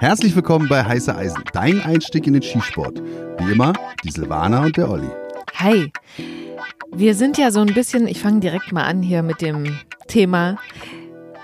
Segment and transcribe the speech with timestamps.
[0.00, 3.00] Herzlich willkommen bei Heiße Eisen, dein Einstieg in den Skisport.
[3.00, 3.72] Wie immer,
[4.04, 5.08] die Silvana und der Olli.
[5.56, 5.90] Hi.
[6.92, 9.76] Wir sind ja so ein bisschen, ich fange direkt mal an hier mit dem
[10.06, 10.56] Thema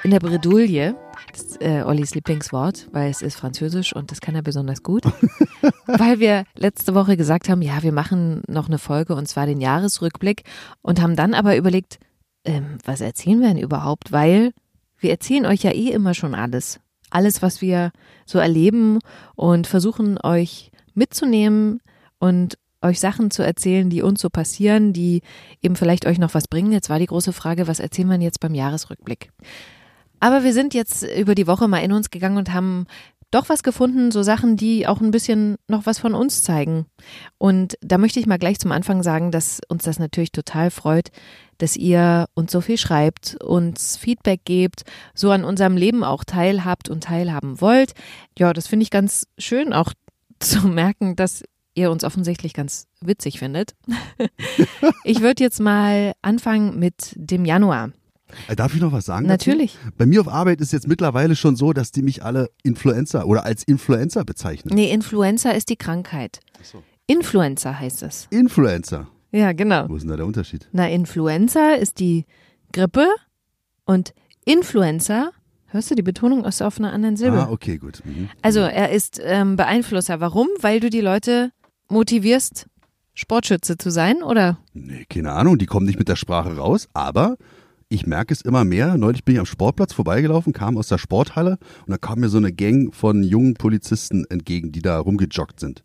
[0.05, 0.95] in der Bredouille.
[1.33, 5.03] Das ist äh, Ollis Lieblingswort, weil es ist französisch und das kann er besonders gut.
[5.89, 9.61] weil wir letzte Woche gesagt haben, ja, wir machen noch eine Folge und zwar den
[9.61, 10.45] Jahresrückblick
[10.81, 11.99] und haben dann aber überlegt,
[12.45, 14.13] ähm, was erzählen wir denn überhaupt?
[14.13, 14.53] Weil
[15.01, 16.79] wir erzählen euch ja eh immer schon alles.
[17.15, 17.93] Alles, was wir
[18.27, 18.99] so erleben
[19.37, 21.81] und versuchen euch mitzunehmen
[22.19, 25.23] und euch Sachen zu erzählen, die uns so passieren, die
[25.63, 26.73] eben vielleicht euch noch was bringen.
[26.73, 29.31] Jetzt war die große Frage, was erzählen wir jetzt beim Jahresrückblick?
[30.21, 32.87] Aber wir sind jetzt über die Woche mal in uns gegangen und haben
[33.31, 36.87] doch was gefunden, so Sachen, die auch ein bisschen noch was von uns zeigen.
[37.37, 41.11] Und da möchte ich mal gleich zum Anfang sagen, dass uns das natürlich total freut,
[41.59, 44.83] dass ihr uns so viel schreibt, uns Feedback gebt,
[45.15, 47.93] so an unserem Leben auch teilhabt und teilhaben wollt.
[48.39, 49.93] Ja, das finde ich ganz schön auch
[50.39, 51.43] zu merken, dass
[51.75, 53.75] ihr uns offensichtlich ganz witzig findet.
[55.05, 57.91] ich würde jetzt mal anfangen mit dem Januar.
[58.49, 59.27] Äh, darf ich noch was sagen?
[59.27, 59.77] Natürlich.
[59.83, 59.95] Dazu?
[59.97, 63.45] Bei mir auf Arbeit ist jetzt mittlerweile schon so, dass die mich alle Influencer oder
[63.45, 64.75] als Influencer bezeichnen.
[64.75, 66.41] Nee, Influencer ist die Krankheit.
[66.63, 66.83] So.
[67.07, 68.27] Influencer heißt es.
[68.31, 69.09] Influencer.
[69.35, 69.89] Ja, genau.
[69.89, 70.69] Wo ist denn da der Unterschied?
[70.71, 72.25] Na, Influenza ist die
[72.73, 73.09] Grippe
[73.85, 75.33] und Influencer,
[75.67, 77.43] hörst du, die Betonung ist auf einer anderen Silbe.
[77.43, 78.01] Ah, okay, gut.
[78.05, 78.29] Mhm.
[78.43, 80.21] Also er ist ähm, Beeinflusser.
[80.21, 80.47] Warum?
[80.61, 81.51] Weil du die Leute
[81.89, 82.69] motivierst,
[83.15, 84.59] Sportschütze zu sein, oder?
[84.73, 87.37] Nee, keine Ahnung, die kommen nicht mit der Sprache raus, aber
[87.89, 88.97] ich merke es immer mehr.
[88.97, 92.39] Neulich bin ich am Sportplatz vorbeigelaufen, kam aus der Sporthalle und da kam mir so
[92.39, 95.83] eine Gang von jungen Polizisten entgegen, die da rumgejoggt sind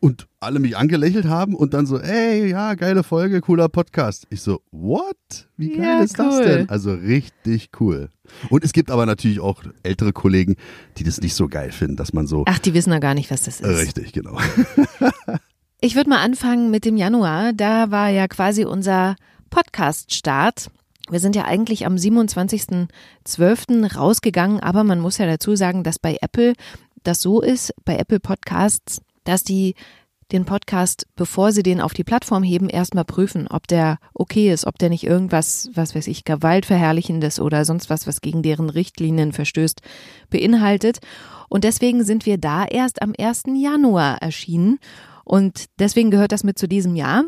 [0.00, 4.26] und alle mich angelächelt haben und dann so, ey, ja, geile Folge, cooler Podcast.
[4.30, 5.48] Ich so, what?
[5.58, 6.24] Wie geil ja, ist cool.
[6.24, 6.70] das denn?
[6.70, 8.08] Also richtig cool.
[8.48, 10.56] Und es gibt aber natürlich auch ältere Kollegen,
[10.96, 12.44] die das nicht so geil finden, dass man so.
[12.46, 13.78] Ach, die wissen ja gar nicht, was das ist.
[13.78, 14.38] Richtig, genau.
[15.80, 17.52] ich würde mal anfangen mit dem Januar.
[17.52, 19.16] Da war ja quasi unser
[19.50, 20.70] Podcast-Start.
[21.10, 23.96] Wir sind ja eigentlich am 27.12.
[23.96, 26.54] rausgegangen, aber man muss ja dazu sagen, dass bei Apple
[27.02, 29.74] das so ist, bei Apple Podcasts, dass die
[30.32, 34.66] den Podcast, bevor sie den auf die Plattform heben, erstmal prüfen, ob der okay ist,
[34.66, 39.32] ob der nicht irgendwas, was weiß ich, Gewaltverherrlichendes oder sonst was, was gegen deren Richtlinien
[39.32, 39.80] verstößt,
[40.30, 41.00] beinhaltet.
[41.48, 43.44] Und deswegen sind wir da erst am 1.
[43.54, 44.78] Januar erschienen.
[45.24, 47.24] Und deswegen gehört das mit zu diesem Jahr.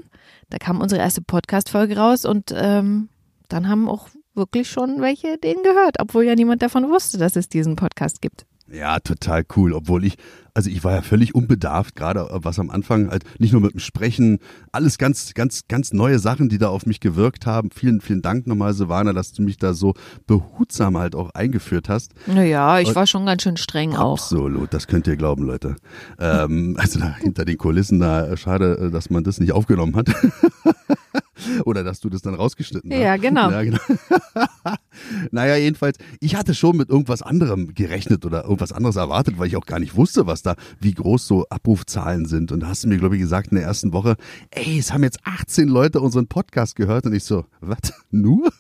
[0.51, 3.09] Da kam unsere erste Podcast-Folge raus und ähm,
[3.49, 7.49] dann haben auch wirklich schon welche den gehört, obwohl ja niemand davon wusste, dass es
[7.49, 8.47] diesen Podcast gibt.
[8.72, 9.75] Ja, total cool.
[9.75, 10.16] Obwohl ich,
[10.55, 13.75] also ich war ja völlig unbedarft, gerade äh, was am Anfang halt nicht nur mit
[13.75, 14.38] dem Sprechen,
[14.72, 17.71] alles ganz, ganz, ganz neue Sachen, die da auf mich gewirkt haben.
[17.71, 19.93] Vielen, vielen Dank nochmal, Silvana, dass du mich da so
[20.27, 22.12] behutsam halt auch eingeführt hast.
[22.27, 24.15] Naja, ich war schon ganz schön streng auch.
[24.15, 25.77] Absolut, das könnt ihr glauben, Leute.
[26.19, 29.97] ähm, also da hinter den Kulissen, da äh, schade, äh, dass man das nicht aufgenommen
[29.97, 30.09] hat.
[31.65, 32.99] Oder dass du das dann rausgeschnitten hast.
[32.99, 33.51] Ja, genau.
[33.51, 33.79] Ja, genau.
[35.31, 39.57] naja, jedenfalls, ich hatte schon mit irgendwas anderem gerechnet oder irgendwas anderes erwartet, weil ich
[39.57, 42.53] auch gar nicht wusste, was da, wie groß so Abrufzahlen sind.
[42.53, 44.17] Und da hast du mir, glaube ich, gesagt in der ersten Woche,
[44.51, 47.07] ey, es haben jetzt 18 Leute unseren Podcast gehört.
[47.07, 47.79] Und ich so, was?
[48.11, 48.51] Nur?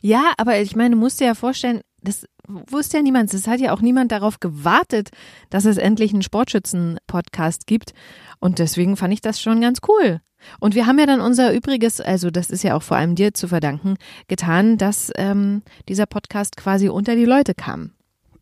[0.00, 3.32] ja, aber ich meine, du musst dir ja vorstellen, das wusste ja niemand.
[3.34, 5.10] Es hat ja auch niemand darauf gewartet,
[5.50, 7.92] dass es endlich einen Sportschützen-Podcast gibt.
[8.40, 10.20] Und deswegen fand ich das schon ganz cool.
[10.60, 13.34] Und wir haben ja dann unser Übriges, also das ist ja auch vor allem dir
[13.34, 13.96] zu verdanken,
[14.28, 17.92] getan, dass ähm, dieser Podcast quasi unter die Leute kam.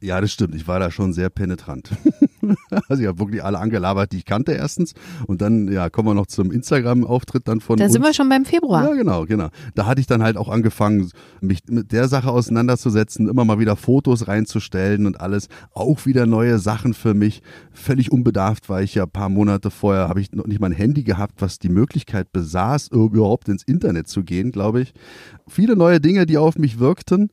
[0.01, 0.55] Ja, das stimmt.
[0.55, 1.91] Ich war da schon sehr penetrant.
[2.89, 4.93] also ich habe wirklich alle angelabert, die ich kannte erstens.
[5.27, 7.93] Und dann, ja, kommen wir noch zum Instagram-Auftritt dann von Da uns.
[7.95, 8.85] sind wir schon beim Februar.
[8.85, 9.49] Ja, genau, genau.
[9.75, 13.75] Da hatte ich dann halt auch angefangen, mich mit der Sache auseinanderzusetzen, immer mal wieder
[13.77, 15.49] Fotos reinzustellen und alles.
[15.73, 17.43] Auch wieder neue Sachen für mich.
[17.73, 20.73] Völlig unbedarft war ich ja ein paar Monate vorher, habe ich noch nicht mal ein
[20.73, 24.93] Handy gehabt, was die Möglichkeit besaß, überhaupt ins Internet zu gehen, glaube ich.
[25.49, 27.31] Viele neue Dinge, die auf mich wirkten.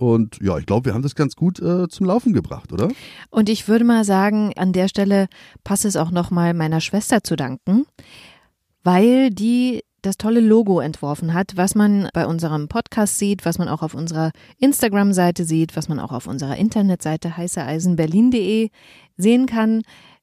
[0.00, 2.88] Und ja, ich glaube, wir haben das ganz gut äh, zum Laufen gebracht, oder?
[3.28, 5.28] Und ich würde mal sagen, an der Stelle
[5.62, 7.84] passt es auch nochmal meiner Schwester zu danken,
[8.82, 13.68] weil die das tolle Logo entworfen hat, was man bei unserem Podcast sieht, was man
[13.68, 18.70] auch auf unserer Instagram-Seite sieht, was man auch auf unserer Internetseite heißeeisenberlin.de
[19.18, 19.82] sehen kann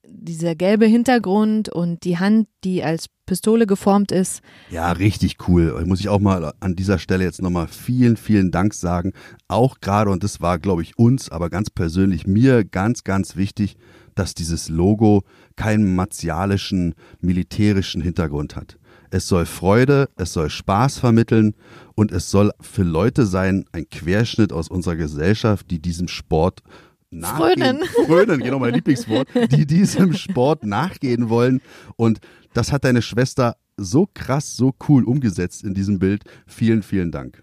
[0.09, 4.41] dieser gelbe Hintergrund und die Hand, die als Pistole geformt ist.
[4.71, 5.83] Ja, richtig cool.
[5.85, 9.13] Muss ich auch mal an dieser Stelle jetzt nochmal vielen, vielen Dank sagen.
[9.47, 13.77] Auch gerade, und das war, glaube ich, uns, aber ganz persönlich mir ganz, ganz wichtig,
[14.15, 15.23] dass dieses Logo
[15.55, 18.79] keinen martialischen, militärischen Hintergrund hat.
[19.09, 21.55] Es soll Freude, es soll Spaß vermitteln
[21.95, 26.61] und es soll für Leute sein, ein Querschnitt aus unserer Gesellschaft, die diesem Sport
[27.09, 27.79] nachgehen.
[27.79, 27.83] Frönen.
[28.05, 31.61] Frönen, genau mein Lieblingswort, die diesem Sport nachgehen wollen.
[31.95, 32.19] Und
[32.53, 36.23] das hat deine Schwester so krass, so cool umgesetzt in diesem Bild.
[36.45, 37.41] Vielen, vielen Dank.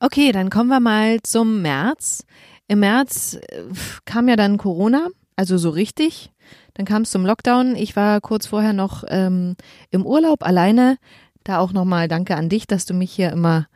[0.00, 2.24] Okay, dann kommen wir mal zum März.
[2.68, 3.62] Im März äh,
[4.04, 6.30] kam ja dann Corona, also so richtig.
[6.74, 7.74] Dann kam es zum Lockdown.
[7.74, 9.56] Ich war kurz vorher noch ähm,
[9.90, 10.98] im Urlaub alleine.
[11.42, 13.66] Da auch nochmal danke an dich, dass du mich hier immer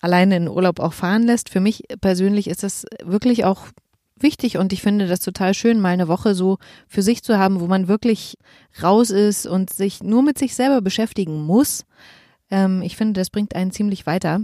[0.00, 1.48] alleine in Urlaub auch fahren lässt.
[1.48, 3.68] Für mich persönlich ist das wirklich auch
[4.18, 6.58] wichtig und ich finde das total schön, mal eine Woche so
[6.88, 8.36] für sich zu haben, wo man wirklich
[8.82, 11.84] raus ist und sich nur mit sich selber beschäftigen muss.
[12.50, 14.40] Ähm, ich finde, das bringt einen ziemlich weiter.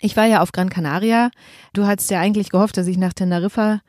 [0.00, 1.30] Ich war ja auf Gran Canaria.
[1.72, 3.80] Du hattest ja eigentlich gehofft, dass ich nach Teneriffa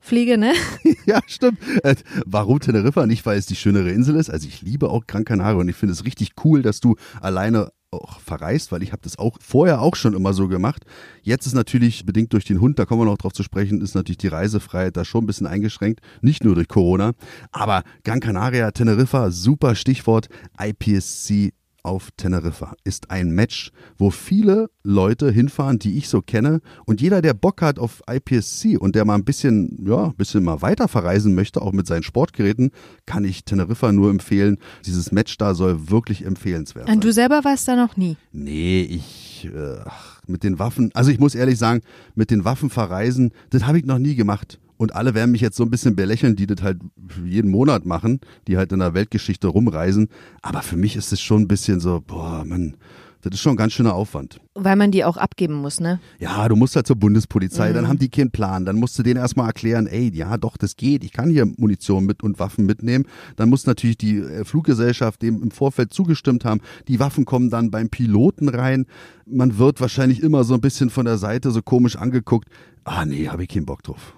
[0.00, 0.52] fliege, ne?
[1.06, 1.58] ja, stimmt.
[1.82, 3.06] Äh, warum Teneriffa?
[3.06, 4.30] Nicht, weil es die schönere Insel ist.
[4.30, 7.70] Also ich liebe auch Gran Canaria und ich finde es richtig cool, dass du alleine
[7.90, 10.84] auch verreist, weil ich habe das auch vorher auch schon immer so gemacht.
[11.22, 13.94] Jetzt ist natürlich bedingt durch den Hund, da kommen wir noch drauf zu sprechen, ist
[13.94, 17.12] natürlich die Reisefreiheit da schon ein bisschen eingeschränkt, nicht nur durch Corona,
[17.50, 20.28] aber Gran Canaria, Teneriffa, super Stichwort.
[20.60, 21.52] IPSC
[21.82, 26.60] auf Teneriffa ist ein Match, wo viele Leute hinfahren, die ich so kenne.
[26.86, 30.44] Und jeder, der Bock hat auf IPSC und der mal ein bisschen, ja, ein bisschen
[30.44, 32.70] mal weiter verreisen möchte, auch mit seinen Sportgeräten,
[33.06, 34.58] kann ich Teneriffa nur empfehlen.
[34.86, 36.96] Dieses Match da soll wirklich empfehlenswert sein.
[36.96, 38.16] Und du selber warst da noch nie?
[38.32, 39.78] Nee, ich, äh,
[40.26, 41.80] mit den Waffen, also ich muss ehrlich sagen,
[42.14, 44.58] mit den Waffen verreisen, das habe ich noch nie gemacht.
[44.78, 46.78] Und alle werden mich jetzt so ein bisschen belächeln, die das halt
[47.24, 50.08] jeden Monat machen, die halt in der Weltgeschichte rumreisen.
[50.40, 52.76] Aber für mich ist es schon ein bisschen so, boah, man,
[53.22, 54.40] das ist schon ein ganz schöner Aufwand.
[54.54, 55.98] Weil man die auch abgeben muss, ne?
[56.20, 57.74] Ja, du musst halt zur Bundespolizei, mhm.
[57.74, 58.64] dann haben die keinen Plan.
[58.64, 62.06] Dann musst du denen erstmal erklären, ey, ja doch, das geht, ich kann hier Munition
[62.06, 63.06] mit und Waffen mitnehmen.
[63.34, 66.60] Dann muss natürlich die äh, Fluggesellschaft dem im Vorfeld zugestimmt haben.
[66.86, 68.86] Die Waffen kommen dann beim Piloten rein.
[69.26, 72.48] Man wird wahrscheinlich immer so ein bisschen von der Seite so komisch angeguckt.
[72.84, 74.14] Ah, nee, habe ich keinen Bock drauf.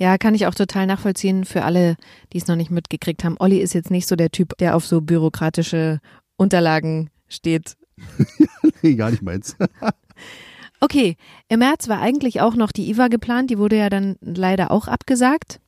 [0.00, 1.96] Ja, kann ich auch total nachvollziehen für alle,
[2.32, 3.36] die es noch nicht mitgekriegt haben.
[3.38, 6.00] Olli ist jetzt nicht so der Typ, der auf so bürokratische
[6.36, 7.76] Unterlagen steht.
[8.82, 9.56] nee, gar nicht meins.
[10.80, 11.16] okay,
[11.48, 14.88] im März war eigentlich auch noch die IWA geplant, die wurde ja dann leider auch
[14.88, 15.60] abgesagt.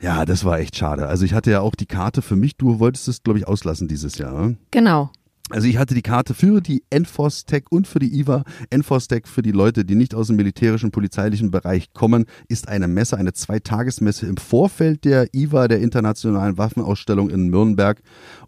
[0.00, 1.08] Ja, das war echt schade.
[1.08, 3.88] Also ich hatte ja auch die Karte für mich, du wolltest es, glaube ich, auslassen
[3.88, 4.54] dieses Jahr.
[4.70, 5.10] Genau.
[5.50, 8.44] Also ich hatte die Karte für die Enforce Tech und für die IVA.
[8.70, 12.86] Enforce Tech für die Leute, die nicht aus dem militärischen, polizeilichen Bereich kommen, ist eine
[12.86, 18.00] Messe, eine Zweitagesmesse im Vorfeld der IVA, der internationalen Waffenausstellung in Nürnberg.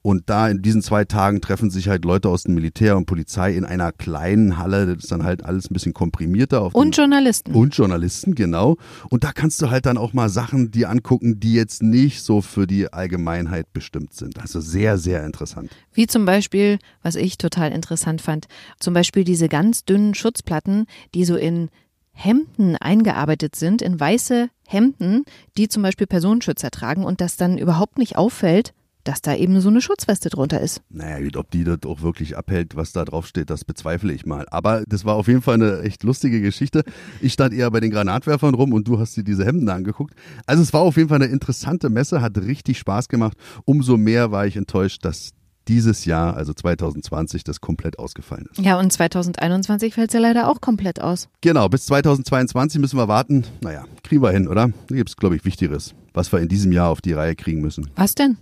[0.02, 3.54] Und da in diesen zwei Tagen treffen sich halt Leute aus dem Militär und Polizei
[3.54, 4.87] in einer kleinen Halle.
[4.87, 6.75] Das ist dann halt alles ein bisschen komprimierter.
[6.75, 7.54] und Journalisten.
[7.54, 8.76] Und Journalisten, genau.
[9.10, 12.40] Und da kannst du halt dann auch mal Sachen dir angucken, die jetzt nicht so
[12.40, 14.40] für die Allgemeinheit bestimmt sind.
[14.40, 15.70] Also sehr, sehr interessant.
[15.93, 18.48] Wie zum Beispiel, was ich total interessant fand,
[18.81, 21.69] zum Beispiel diese ganz dünnen Schutzplatten, die so in
[22.12, 25.25] Hemden eingearbeitet sind, in weiße Hemden,
[25.56, 29.69] die zum Beispiel Personenschützer tragen und das dann überhaupt nicht auffällt, dass da eben so
[29.69, 30.82] eine Schutzweste drunter ist.
[30.90, 34.46] Naja, ob die das auch wirklich abhält, was da drauf steht, das bezweifle ich mal.
[34.50, 36.84] Aber das war auf jeden Fall eine echt lustige Geschichte.
[37.20, 40.14] Ich stand eher bei den Granatwerfern rum und du hast dir diese Hemden angeguckt.
[40.46, 43.37] Also es war auf jeden Fall eine interessante Messe, hat richtig Spaß gemacht.
[43.64, 45.32] Umso mehr war ich enttäuscht, dass
[45.69, 48.60] dieses Jahr, also 2020, das komplett ausgefallen ist.
[48.60, 51.28] Ja, und 2021 fällt es ja leider auch komplett aus.
[51.40, 53.44] Genau, bis 2022 müssen wir warten.
[53.60, 54.69] Naja, kriegen wir hin, oder?
[54.88, 57.60] Da gibt es, glaube ich, Wichtigeres, was wir in diesem Jahr auf die Reihe kriegen
[57.60, 57.91] müssen.
[57.94, 58.38] Was denn?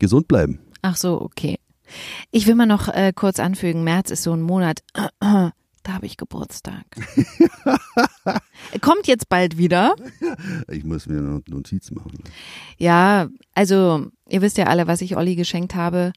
[0.00, 0.58] Gesund bleiben.
[0.82, 1.58] Ach so, okay.
[2.30, 4.80] Ich will mal noch äh, kurz anfügen, März ist so ein Monat,
[5.20, 5.52] da
[5.88, 6.84] habe ich Geburtstag.
[8.80, 9.94] Kommt jetzt bald wieder.
[10.68, 12.22] Ich muss mir eine Notiz machen.
[12.76, 16.12] Ja, also ihr wisst ja alle, was ich Olli geschenkt habe.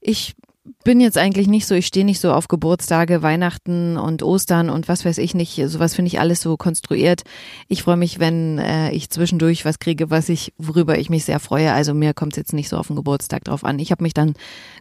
[0.00, 0.34] Ich
[0.82, 4.88] bin jetzt eigentlich nicht so, ich stehe nicht so auf Geburtstage, Weihnachten und Ostern und
[4.88, 5.60] was weiß ich nicht.
[5.66, 7.22] Sowas finde ich alles so konstruiert.
[7.68, 11.40] Ich freue mich, wenn äh, ich zwischendurch was kriege, was ich, worüber ich mich sehr
[11.40, 11.72] freue.
[11.72, 13.78] Also mir kommt es jetzt nicht so auf den Geburtstag drauf an.
[13.78, 14.34] Ich habe mich dann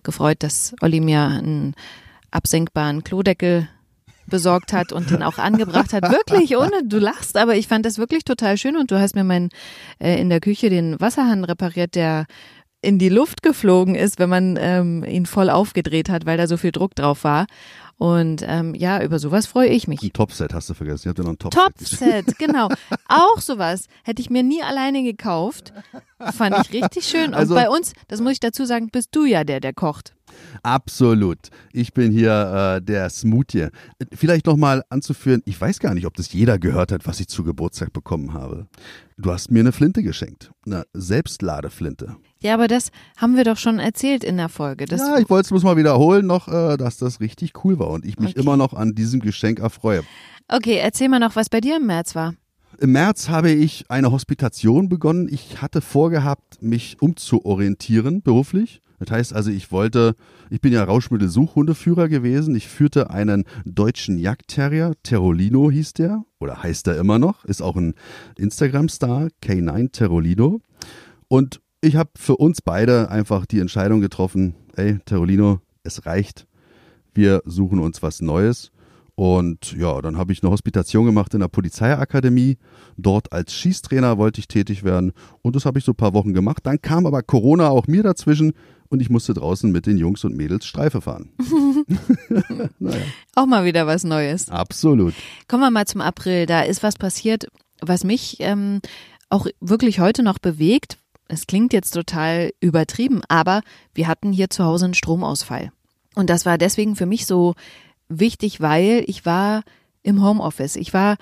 [0.03, 1.75] gefreut, dass Olli mir einen
[2.31, 3.67] absenkbaren Klodeckel
[4.27, 6.09] besorgt hat und den auch angebracht hat.
[6.09, 9.25] Wirklich, ohne du lachst, aber ich fand das wirklich total schön und du hast mir
[9.25, 9.49] mein
[9.99, 12.25] äh, in der Küche den Wasserhahn repariert, der
[12.83, 16.57] in die Luft geflogen ist, wenn man ähm, ihn voll aufgedreht hat, weil da so
[16.57, 17.47] viel Druck drauf war.
[17.97, 20.01] Und ähm, ja, über sowas freue ich mich.
[20.01, 21.03] Ein Topset hast du vergessen.
[21.03, 21.77] Ich habe dir noch ein Topset.
[21.77, 22.67] Topset, genau.
[23.07, 25.73] Auch sowas hätte ich mir nie alleine gekauft.
[26.19, 27.27] Fand ich richtig schön.
[27.27, 30.13] Und also, bei uns, das muss ich dazu sagen, bist du ja der, der kocht.
[30.63, 31.49] Absolut.
[31.71, 33.67] Ich bin hier äh, der Smoothie.
[34.13, 37.43] Vielleicht nochmal anzuführen, ich weiß gar nicht, ob das jeder gehört hat, was ich zu
[37.43, 38.67] Geburtstag bekommen habe.
[39.17, 40.51] Du hast mir eine Flinte geschenkt.
[40.65, 42.15] Eine Selbstladeflinte.
[42.41, 44.85] Ja, aber das haben wir doch schon erzählt in der Folge.
[44.89, 48.05] Ja, ich wollte es bloß mal wiederholen noch, äh, dass das richtig cool war und
[48.05, 48.41] ich mich okay.
[48.41, 50.03] immer noch an diesem Geschenk erfreue.
[50.47, 52.33] Okay, erzähl mal noch, was bei dir im März war.
[52.79, 55.29] Im März habe ich eine Hospitation begonnen.
[55.31, 58.81] Ich hatte vorgehabt, mich umzuorientieren beruflich.
[59.05, 60.15] Das heißt also, ich wollte,
[60.49, 62.55] ich bin ja Rauschmittelsuchhundeführer gewesen.
[62.55, 67.75] Ich führte einen deutschen Jagdterrier, Terolino hieß der, oder heißt er immer noch, ist auch
[67.75, 67.95] ein
[68.37, 70.61] Instagram-Star, K9 Terolino.
[71.27, 76.47] Und ich habe für uns beide einfach die Entscheidung getroffen, ey, Terolino, es reicht.
[77.13, 78.71] Wir suchen uns was Neues.
[79.15, 82.57] Und ja, dann habe ich eine Hospitation gemacht in der Polizeiakademie.
[82.97, 85.13] Dort als Schießtrainer wollte ich tätig werden.
[85.41, 86.65] Und das habe ich so ein paar Wochen gemacht.
[86.65, 88.53] Dann kam aber Corona auch mir dazwischen
[88.89, 91.29] und ich musste draußen mit den Jungs und Mädels Streife fahren.
[92.79, 93.01] naja.
[93.35, 94.49] Auch mal wieder was Neues.
[94.49, 95.13] Absolut.
[95.47, 96.47] Kommen wir mal zum April.
[96.47, 97.47] Da ist was passiert,
[97.81, 98.81] was mich ähm,
[99.29, 100.97] auch wirklich heute noch bewegt.
[101.27, 103.61] Es klingt jetzt total übertrieben, aber
[103.93, 105.71] wir hatten hier zu Hause einen Stromausfall.
[106.15, 107.55] Und das war deswegen für mich so
[108.19, 109.63] wichtig, weil ich war
[110.03, 110.75] im Homeoffice.
[110.75, 111.17] Ich war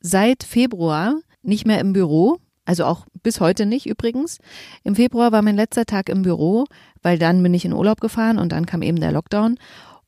[0.00, 4.38] seit Februar nicht mehr im Büro, also auch bis heute nicht übrigens.
[4.84, 6.64] Im Februar war mein letzter Tag im Büro,
[7.02, 9.58] weil dann bin ich in Urlaub gefahren und dann kam eben der Lockdown.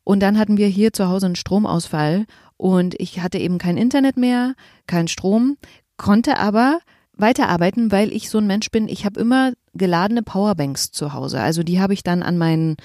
[0.04, 2.26] Und dann hatten wir hier zu Hause einen Stromausfall
[2.56, 4.54] und ich hatte eben kein Internet mehr,
[4.86, 5.56] kein Strom,
[5.96, 6.80] konnte aber
[7.16, 8.88] weiterarbeiten, weil ich so ein Mensch bin.
[8.88, 11.40] Ich habe immer geladene Powerbanks zu Hause.
[11.40, 12.76] Also die habe ich dann an meinen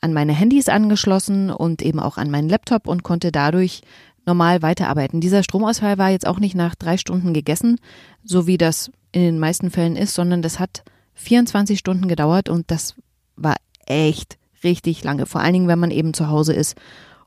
[0.00, 3.82] an meine Handys angeschlossen und eben auch an meinen Laptop und konnte dadurch
[4.26, 5.20] normal weiterarbeiten.
[5.20, 7.78] Dieser Stromausfall war jetzt auch nicht nach drei Stunden gegessen,
[8.24, 12.70] so wie das in den meisten Fällen ist, sondern das hat 24 Stunden gedauert und
[12.70, 12.94] das
[13.36, 15.26] war echt richtig lange.
[15.26, 16.76] Vor allen Dingen, wenn man eben zu Hause ist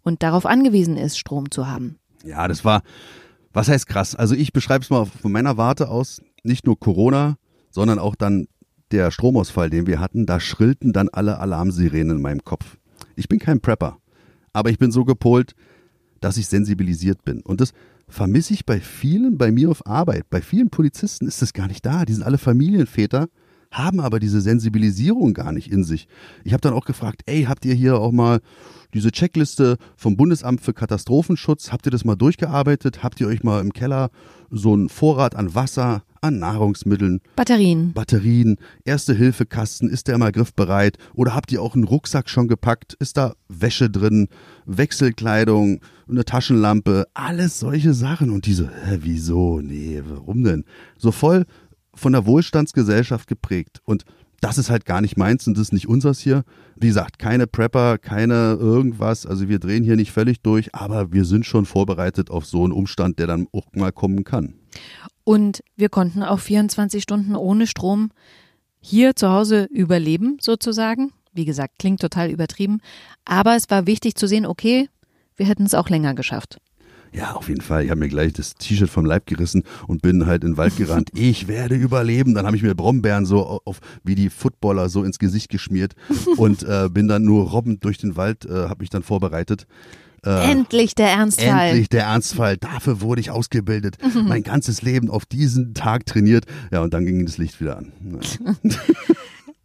[0.03, 1.98] und darauf angewiesen ist, Strom zu haben.
[2.24, 2.84] Ja, das war,
[3.51, 4.15] was heißt krass?
[4.15, 7.36] Also ich beschreibe es mal von meiner Warte aus, nicht nur Corona,
[7.70, 8.48] sondern auch dann
[8.92, 12.78] der Stromausfall, den wir hatten, da schrillten dann alle Alarmsirenen in meinem Kopf.
[13.16, 13.98] Ich bin kein Prepper,
[14.54, 15.56] aber ich bin so gepolt,
[16.20, 17.42] dass ich sensibilisiert bin.
[17.42, 17.74] Und das
[18.08, 20.30] vermisse ich bei vielen, bei mir auf Arbeit.
[20.30, 22.06] Bei vielen Polizisten ist das gar nicht da.
[22.06, 23.28] Die sind alle Familienväter,
[23.72, 26.08] haben aber diese Sensibilisierung gar nicht in sich.
[26.44, 28.40] Ich habe dann auch gefragt, ey, habt ihr hier auch mal
[28.94, 33.02] diese Checkliste vom Bundesamt für Katastrophenschutz, habt ihr das mal durchgearbeitet?
[33.02, 34.12] Habt ihr euch mal im Keller
[34.52, 37.22] so einen Vorrat an Wasser, an Nahrungsmitteln.
[37.36, 37.94] Batterien.
[37.94, 40.98] Batterien, Erste-Hilfe-Kasten, ist der immer griffbereit?
[41.13, 42.94] Oder habt ihr auch einen Rucksack schon gepackt?
[42.94, 44.30] Ist da Wäsche drin,
[44.65, 48.30] Wechselkleidung, eine Taschenlampe, alles solche Sachen.
[48.30, 49.60] Und diese, hä, wieso?
[49.60, 50.63] Nee, warum denn?
[50.98, 51.46] So voll
[51.94, 53.82] von der Wohlstandsgesellschaft geprägt.
[53.84, 54.06] Und
[54.39, 56.44] das ist halt gar nicht meins und das ist nicht unseres hier.
[56.75, 59.25] Wie gesagt, keine Prepper, keine irgendwas.
[59.25, 62.74] Also wir drehen hier nicht völlig durch, aber wir sind schon vorbereitet auf so einen
[62.74, 64.56] Umstand, der dann auch mal kommen kann.
[65.24, 68.12] Und wir konnten auch 24 Stunden ohne Strom
[68.80, 71.12] hier zu Hause überleben, sozusagen.
[71.34, 72.80] Wie gesagt, klingt total übertrieben.
[73.25, 74.89] Aber es war wichtig zu sehen, okay,
[75.36, 76.60] wir hätten es auch länger geschafft.
[77.13, 77.84] Ja, auf jeden Fall.
[77.84, 80.75] Ich habe mir gleich das T-Shirt vom Leib gerissen und bin halt in den Wald
[80.77, 81.10] gerannt.
[81.13, 82.34] Ich werde überleben.
[82.34, 85.94] Dann habe ich mir Brombeeren so auf wie die Footballer so ins Gesicht geschmiert
[86.38, 89.68] und äh, bin dann nur robbend durch den Wald, äh, habe mich dann vorbereitet.
[90.25, 91.70] Äh, endlich der Ernstfall.
[91.70, 92.58] Endlich der Ernstfall.
[92.58, 93.98] Dafür wurde ich ausgebildet.
[94.01, 94.27] Mhm.
[94.27, 96.46] Mein ganzes Leben auf diesen Tag trainiert.
[96.72, 97.92] Ja, und dann ging das Licht wieder an.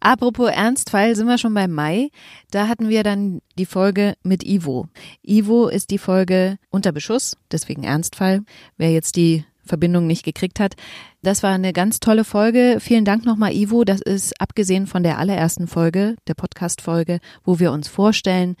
[0.01, 2.09] Apropos Ernstfall, sind wir schon beim Mai.
[2.51, 4.87] Da hatten wir dann die Folge mit Ivo.
[5.23, 8.41] Ivo ist die Folge unter Beschuss, deswegen Ernstfall.
[8.77, 10.75] Wer jetzt die Verbindung nicht gekriegt hat.
[11.21, 12.77] Das war eine ganz tolle Folge.
[12.79, 13.83] Vielen Dank nochmal, Ivo.
[13.83, 18.55] Das ist abgesehen von der allerersten Folge, der Podcast-Folge, wo wir uns vorstellen,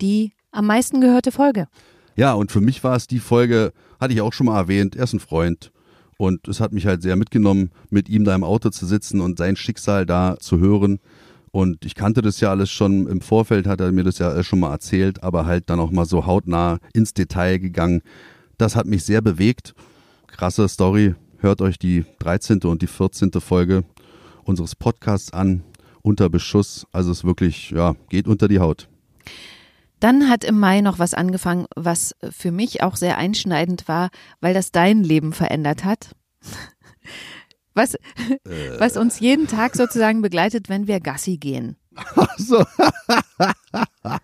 [0.00, 1.66] die am meisten gehörte Folge.
[2.14, 5.04] Ja, und für mich war es die Folge, hatte ich auch schon mal erwähnt, er
[5.04, 5.72] ist ein Freund.
[6.18, 9.38] Und es hat mich halt sehr mitgenommen, mit ihm da im Auto zu sitzen und
[9.38, 11.00] sein Schicksal da zu hören.
[11.50, 14.60] Und ich kannte das ja alles schon im Vorfeld, hat er mir das ja schon
[14.60, 18.02] mal erzählt, aber halt dann auch mal so hautnah ins Detail gegangen.
[18.56, 19.74] Das hat mich sehr bewegt.
[20.28, 21.14] Krasse Story.
[21.38, 22.60] Hört euch die 13.
[22.62, 23.32] und die 14.
[23.40, 23.84] Folge
[24.44, 25.64] unseres Podcasts an.
[26.02, 26.86] Unter Beschuss.
[26.92, 28.88] Also es wirklich, ja, geht unter die Haut.
[30.02, 34.52] Dann hat im Mai noch was angefangen, was für mich auch sehr einschneidend war, weil
[34.52, 36.16] das dein Leben verändert hat.
[37.74, 37.98] Was, äh.
[38.78, 41.76] was uns jeden Tag sozusagen begleitet, wenn wir Gassi gehen.
[41.94, 42.62] Ach so.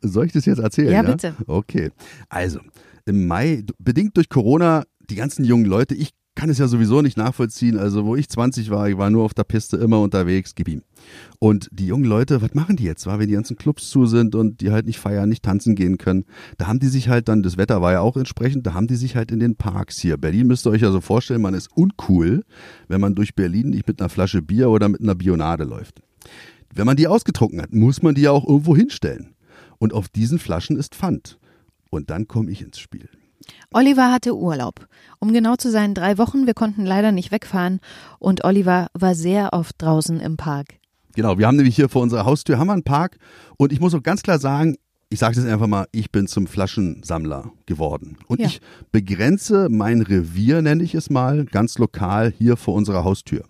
[0.00, 0.90] Soll ich das jetzt erzählen?
[0.90, 1.36] Ja, bitte.
[1.46, 1.92] Okay.
[2.28, 2.58] Also,
[3.06, 7.16] im Mai, bedingt durch Corona, die ganzen jungen Leute, ich kann es ja sowieso nicht
[7.16, 7.78] nachvollziehen.
[7.78, 10.82] Also, wo ich 20 war, ich war nur auf der Piste immer unterwegs, gib ihm.
[11.38, 13.06] Und die jungen Leute, was machen die jetzt?
[13.06, 15.98] War, wenn die ganzen Clubs zu sind und die halt nicht feiern, nicht tanzen gehen
[15.98, 16.24] können,
[16.58, 18.96] da haben die sich halt dann, das Wetter war ja auch entsprechend, da haben die
[18.96, 20.16] sich halt in den Parks hier.
[20.16, 22.44] Berlin müsst ihr euch ja so vorstellen, man ist uncool,
[22.88, 26.00] wenn man durch Berlin nicht mit einer Flasche Bier oder mit einer Bionade läuft.
[26.74, 29.34] Wenn man die ausgetrunken hat, muss man die ja auch irgendwo hinstellen.
[29.78, 31.38] Und auf diesen Flaschen ist Pfand.
[31.90, 33.08] Und dann komme ich ins Spiel.
[33.72, 34.86] Oliver hatte Urlaub.
[35.18, 36.46] Um genau zu sein, drei Wochen.
[36.46, 37.80] Wir konnten leider nicht wegfahren
[38.18, 40.78] und Oliver war sehr oft draußen im Park.
[41.14, 43.18] Genau, wir haben nämlich hier vor unserer Haustür haben wir einen Park
[43.56, 44.76] und ich muss auch ganz klar sagen,
[45.10, 48.16] ich sage das einfach mal, ich bin zum Flaschensammler geworden.
[48.26, 48.46] Und Ja.
[48.46, 53.44] ich begrenze mein Revier, nenne ich es mal, ganz lokal hier vor unserer Haustür.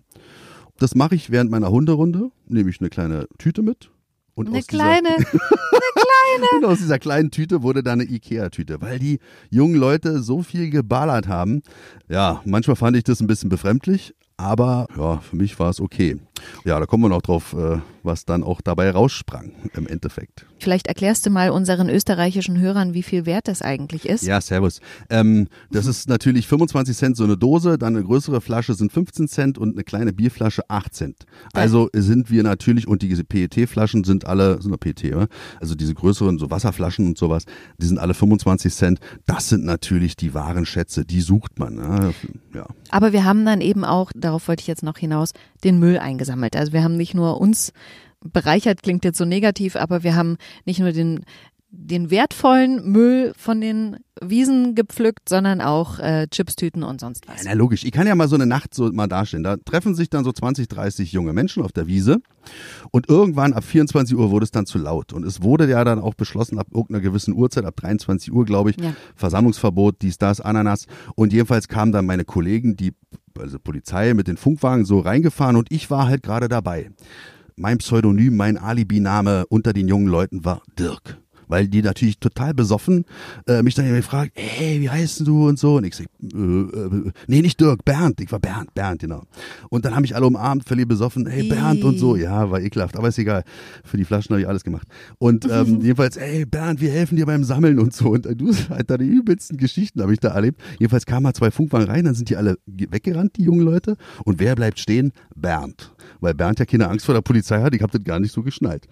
[0.77, 3.89] Das mache ich während meiner Hunderunde, nehme ich eine kleine Tüte mit.
[4.35, 5.09] Und Eine aus dieser- kleine,
[6.57, 9.19] Und aus dieser kleinen Tüte wurde da eine Ikea-Tüte, weil die
[9.49, 11.61] jungen Leute so viel geballert haben.
[12.09, 16.17] Ja, manchmal fand ich das ein bisschen befremdlich, aber ja, für mich war es okay.
[16.63, 20.45] Ja, da kommen wir noch drauf, äh, was dann auch dabei raussprang im Endeffekt.
[20.59, 24.23] vielleicht erklärst du mal unseren österreichischen Hörern, wie viel wert das eigentlich ist.
[24.23, 24.79] Ja, servus.
[25.09, 29.27] Ähm, das ist natürlich 25 Cent so eine Dose, dann eine größere Flasche sind 15
[29.27, 31.25] Cent und eine kleine Bierflasche 8 Cent.
[31.53, 35.27] Also sind wir natürlich, und diese PET-Flaschen sind alle, sind PET, oder?
[35.59, 37.45] also diese größeren, so Wasserflaschen und sowas,
[37.77, 38.99] die sind alle 25 Cent.
[39.25, 41.75] Das sind natürlich die wahren Schätze, die sucht man.
[41.75, 42.13] Ne?
[42.53, 42.67] Ja.
[42.89, 45.31] Aber wir haben dann eben auch, darauf wollte ich jetzt noch hinaus,
[45.63, 46.55] den Müll eingesammelt.
[46.55, 47.71] Also wir haben nicht nur uns
[48.21, 51.25] bereichert, klingt jetzt so negativ, aber wir haben nicht nur den,
[51.69, 57.43] den wertvollen Müll von den Wiesen gepflückt, sondern auch äh, Chipstüten und sonst was.
[57.43, 59.43] Na logisch, ich kann ja mal so eine Nacht so mal darstellen.
[59.43, 62.21] Da treffen sich dann so 20, 30 junge Menschen auf der Wiese
[62.91, 65.11] und irgendwann ab 24 Uhr wurde es dann zu laut.
[65.11, 68.69] Und es wurde ja dann auch beschlossen, ab irgendeiner gewissen Uhrzeit, ab 23 Uhr, glaube
[68.69, 68.93] ich, Ja.
[69.15, 70.85] Versammlungsverbot, dies, das, Ananas.
[71.15, 72.93] Und jedenfalls kamen dann meine Kollegen, die,
[73.37, 76.89] also Polizei mit den Funkwagen so reingefahren und ich war halt gerade dabei.
[77.57, 81.19] Mein Pseudonym, mein Alibi-Name unter den jungen Leuten war Dirk.
[81.47, 83.05] Weil die natürlich total besoffen
[83.47, 85.75] äh, mich dann gefragt, ey, wie heißt du und so.
[85.77, 88.19] Und ich sag, äh, äh, nee, nicht Dirk, Bernd.
[88.21, 89.23] Ich war Bernd, Bernd, genau.
[89.69, 92.15] Und dann haben mich alle umarmt, völlig besoffen, hey, Bernd und so.
[92.15, 93.43] Ja, war ekelhaft, aber ist egal.
[93.83, 94.87] Für die Flaschen habe ich alles gemacht.
[95.17, 98.09] Und ähm, jedenfalls, ey, Bernd, wir helfen dir beim Sammeln und so.
[98.09, 100.61] Und du, Alter, die übelsten Geschichten habe ich da erlebt.
[100.79, 103.95] Jedenfalls kamen mal zwei Funkwagen rein, dann sind die alle ge- weggerannt, die jungen Leute.
[104.23, 105.11] Und wer bleibt stehen?
[105.35, 105.93] Bernd.
[106.19, 107.73] Weil Bernd ja keine Angst vor der Polizei hat.
[107.75, 108.87] Ich habe das gar nicht so geschnallt.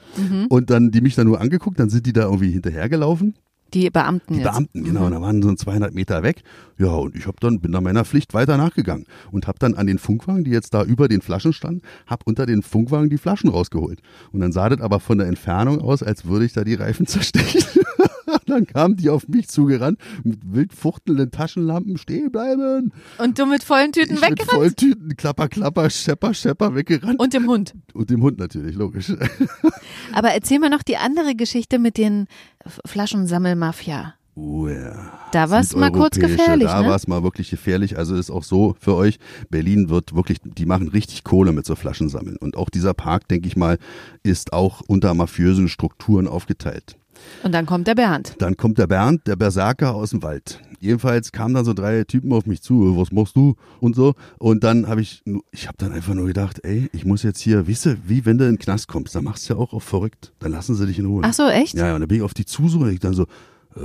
[0.49, 3.35] Und dann, die mich dann nur angeguckt, dann sind die da irgendwie hinterhergelaufen.
[3.73, 4.51] Die Beamten Die jetzt.
[4.51, 6.43] Beamten, genau, da waren so 200 Meter weg.
[6.77, 9.87] Ja, und ich hab dann, bin dann meiner Pflicht weiter nachgegangen und hab dann an
[9.87, 13.49] den Funkwagen, die jetzt da über den Flaschen standen, hab unter den Funkwagen die Flaschen
[13.49, 13.99] rausgeholt.
[14.31, 17.07] Und dann sah das aber von der Entfernung aus, als würde ich da die Reifen
[17.07, 17.61] zerstechen.
[18.45, 22.91] dann kamen die auf mich zugerannt mit wild fuchtelnden Taschenlampen, stehen bleiben.
[23.17, 24.51] Und du mit vollen Tüten Ich mit weggerannt?
[24.51, 27.19] Volltüten, klapper, klapper, schepper, schepper, weggerannt.
[27.19, 27.73] Und dem Hund.
[27.93, 29.13] Und dem Hund natürlich, logisch.
[30.13, 32.27] Aber erzähl mal noch die andere Geschichte mit den
[32.85, 34.15] Flaschensammelmafia.
[34.35, 35.11] Oh ja.
[35.31, 36.87] Da war es mal kurz gefährlich, Da ne?
[36.87, 37.97] war es mal wirklich gefährlich.
[37.97, 41.75] Also ist auch so für euch, Berlin wird wirklich, die machen richtig Kohle mit so
[41.75, 42.37] Flaschen sammeln.
[42.37, 43.77] Und auch dieser Park, denke ich mal,
[44.23, 46.97] ist auch unter mafiösen Strukturen aufgeteilt.
[47.43, 48.35] Und dann kommt der Bernd.
[48.39, 50.59] Dann kommt der Bernd, der Berserker aus dem Wald.
[50.79, 54.15] Jedenfalls kamen dann so drei Typen auf mich zu, was machst du und so.
[54.37, 57.69] Und dann habe ich, ich habe dann einfach nur gedacht, ey, ich muss jetzt hier,
[57.69, 59.83] weißt du, wie wenn du in den Knast kommst, dann machst du ja auch auf
[59.83, 60.33] verrückt.
[60.39, 61.21] Dann lassen sie dich in Ruhe.
[61.23, 61.75] Ach so, echt?
[61.75, 63.27] Ja, ja, und dann bin ich auf die zu so und ich dann so,
[63.77, 63.83] äh,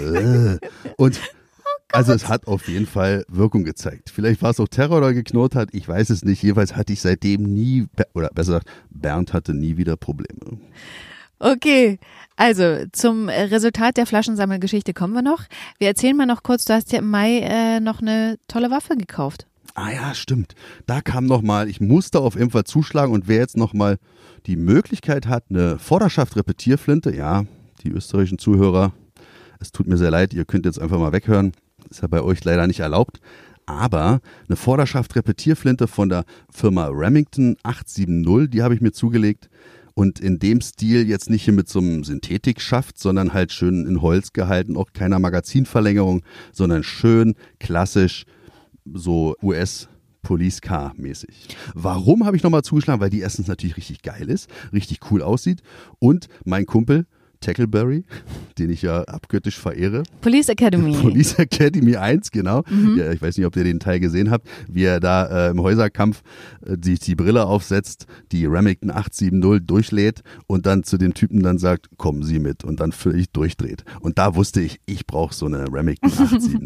[0.00, 0.58] äh.
[0.96, 1.20] Und
[1.92, 4.10] also es hat auf jeden Fall Wirkung gezeigt.
[4.10, 6.42] Vielleicht war es auch Terror, oder geknurrt hat, ich weiß es nicht.
[6.42, 10.58] Jedenfalls hatte ich seitdem nie, oder besser gesagt, Bernd hatte nie wieder Probleme.
[11.38, 11.98] Okay,
[12.36, 15.44] also zum Resultat der Flaschensammelgeschichte kommen wir noch.
[15.78, 18.96] Wir erzählen mal noch kurz, du hast ja im Mai äh, noch eine tolle Waffe
[18.96, 19.46] gekauft.
[19.74, 20.54] Ah ja, stimmt.
[20.86, 23.98] Da kam noch mal, ich musste auf jeden Fall zuschlagen und wer jetzt noch mal
[24.46, 27.44] die Möglichkeit hat, eine Vorderschaft Repetierflinte, ja,
[27.82, 28.92] die österreichischen Zuhörer,
[29.60, 31.52] es tut mir sehr leid, ihr könnt jetzt einfach mal weghören,
[31.90, 33.20] ist ja bei euch leider nicht erlaubt,
[33.66, 39.48] aber eine Vorderschaft Repetierflinte von der Firma Remington 870, die habe ich mir zugelegt
[39.94, 44.02] und in dem Stil jetzt nicht hier mit so einem Synthetikschaft, sondern halt schön in
[44.02, 46.22] Holz gehalten, auch keiner Magazinverlängerung,
[46.52, 48.24] sondern schön klassisch
[48.92, 49.88] so US
[50.22, 51.48] Police Car mäßig.
[51.74, 53.00] Warum habe ich nochmal zugeschlagen?
[53.00, 55.62] Weil die erstens natürlich richtig geil ist, richtig cool aussieht
[55.98, 57.06] und mein Kumpel
[57.40, 58.04] Tackleberry,
[58.58, 60.92] den ich ja abgöttisch verehre, Police Academy.
[61.00, 62.62] Police Academy 1, genau.
[62.96, 65.60] Ja, ich weiß nicht, ob ihr den Teil gesehen habt, wie er da äh, im
[65.60, 66.22] Häuserkampf
[66.64, 71.58] äh, sich die Brille aufsetzt, die Remington 870 durchlädt und dann zu den Typen dann
[71.58, 73.84] sagt, kommen Sie mit und dann völlig durchdreht.
[74.00, 76.60] Und da wusste ich, ich brauche so eine Remington 870.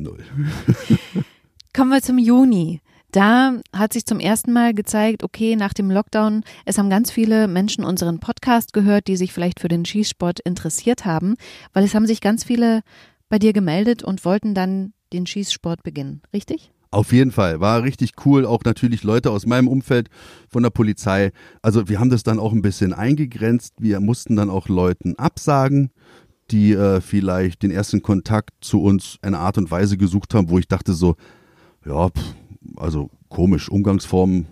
[1.72, 2.80] Kommen wir zum Juni.
[3.14, 7.46] Da hat sich zum ersten Mal gezeigt, okay, nach dem Lockdown, es haben ganz viele
[7.46, 11.36] Menschen unseren Podcast gehört, die sich vielleicht für den Schießsport interessiert haben,
[11.72, 12.80] weil es haben sich ganz viele
[13.28, 16.72] bei dir gemeldet und wollten dann den Schießsport beginnen, richtig?
[16.90, 18.44] Auf jeden Fall, war richtig cool.
[18.44, 20.08] Auch natürlich Leute aus meinem Umfeld
[20.48, 21.30] von der Polizei.
[21.62, 23.74] Also wir haben das dann auch ein bisschen eingegrenzt.
[23.78, 25.92] Wir mussten dann auch Leuten absagen,
[26.50, 30.58] die äh, vielleicht den ersten Kontakt zu uns eine Art und Weise gesucht haben, wo
[30.58, 31.14] ich dachte so,
[31.86, 32.34] ja, pff,
[32.76, 34.46] also komisch, Umgangsformen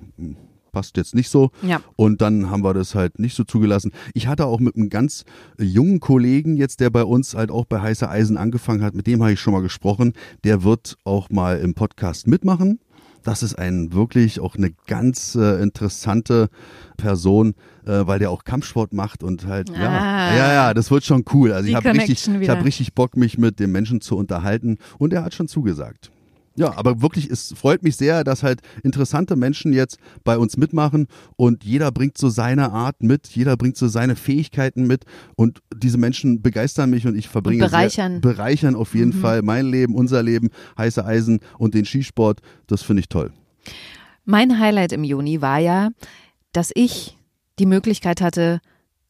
[0.72, 1.50] passt jetzt nicht so.
[1.62, 1.80] Ja.
[1.96, 3.92] Und dann haben wir das halt nicht so zugelassen.
[4.14, 5.24] Ich hatte auch mit einem ganz
[5.58, 9.22] jungen Kollegen jetzt, der bei uns halt auch bei Heiße Eisen angefangen hat, mit dem
[9.22, 10.14] habe ich schon mal gesprochen.
[10.44, 12.80] Der wird auch mal im Podcast mitmachen.
[13.22, 16.48] Das ist ein wirklich auch eine ganz äh, interessante
[16.96, 17.54] Person,
[17.86, 20.34] äh, weil der auch Kampfsport macht und halt, ja, Ah.
[20.36, 21.52] ja, ja, das wird schon cool.
[21.52, 24.78] Also Die ich habe richtig, ich habe richtig Bock, mich mit dem Menschen zu unterhalten
[24.98, 26.10] und er hat schon zugesagt.
[26.56, 31.06] Ja, aber wirklich, es freut mich sehr, dass halt interessante Menschen jetzt bei uns mitmachen
[31.36, 35.98] und jeder bringt so seine Art mit, jeder bringt so seine Fähigkeiten mit und diese
[35.98, 38.12] Menschen begeistern mich und ich verbringe Und bereichern.
[38.12, 42.40] Sehr, bereichern auf jeden Fall mein Leben, unser Leben, heiße Eisen und den Skisport.
[42.66, 43.32] Das finde ich toll.
[44.24, 45.90] Mein Highlight im Juni war ja,
[46.52, 47.16] dass ich
[47.58, 48.60] die Möglichkeit hatte,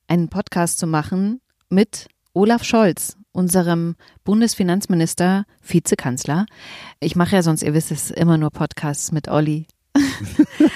[0.07, 6.47] einen Podcast zu machen mit Olaf Scholz, unserem Bundesfinanzminister, Vizekanzler.
[7.01, 9.67] Ich mache ja sonst, ihr wisst es, immer nur Podcasts mit Olli.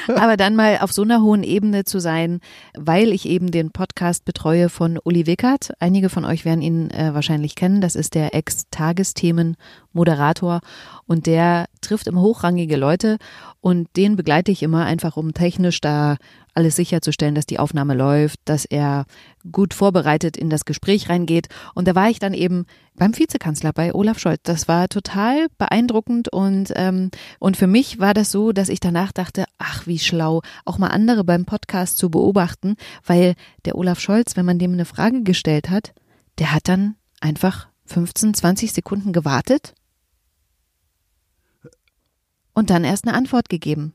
[0.08, 2.40] Aber dann mal auf so einer hohen Ebene zu sein,
[2.76, 5.72] weil ich eben den Podcast betreue von Uli Wickert.
[5.80, 7.80] Einige von euch werden ihn äh, wahrscheinlich kennen.
[7.80, 10.60] Das ist der Ex-Tagesthemen-Moderator
[11.06, 13.16] und der trifft immer hochrangige Leute
[13.60, 16.16] und den begleite ich immer einfach, um technisch da
[16.56, 19.04] alles sicherzustellen, dass die Aufnahme läuft, dass er
[19.52, 21.48] gut vorbereitet in das Gespräch reingeht.
[21.74, 24.40] Und da war ich dann eben beim Vizekanzler, bei Olaf Scholz.
[24.42, 29.12] Das war total beeindruckend und, ähm, und für mich war das so, dass ich danach
[29.12, 33.34] dachte, ach, wie schlau, auch mal andere beim Podcast zu beobachten, weil
[33.66, 35.92] der Olaf Scholz, wenn man dem eine Frage gestellt hat,
[36.38, 39.74] der hat dann einfach 15, 20 Sekunden gewartet
[42.54, 43.92] und dann erst eine Antwort gegeben.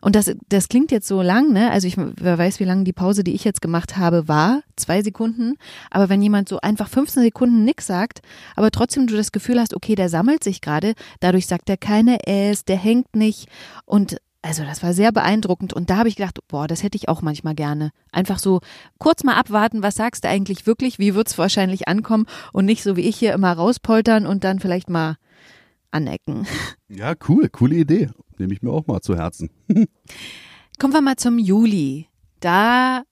[0.00, 1.70] Und das, das klingt jetzt so lang, ne?
[1.70, 4.62] Also ich wer weiß, wie lange die Pause, die ich jetzt gemacht habe, war.
[4.76, 5.54] Zwei Sekunden.
[5.90, 8.20] Aber wenn jemand so einfach 15 Sekunden nix sagt,
[8.56, 12.26] aber trotzdem du das Gefühl hast, okay, der sammelt sich gerade, dadurch sagt er keine
[12.26, 13.48] Äs, der hängt nicht.
[13.84, 15.72] Und also das war sehr beeindruckend.
[15.72, 17.92] Und da habe ich gedacht, boah, das hätte ich auch manchmal gerne.
[18.10, 18.60] Einfach so
[18.98, 22.96] kurz mal abwarten, was sagst du eigentlich wirklich, wie wird's wahrscheinlich ankommen und nicht so
[22.96, 25.16] wie ich hier immer rauspoltern und dann vielleicht mal
[25.92, 26.46] anecken.
[26.88, 28.10] Ja, cool, coole Idee.
[28.38, 29.50] Nehme ich mir auch mal zu Herzen.
[30.78, 32.08] Kommen wir mal zum Juli.
[32.40, 33.04] Da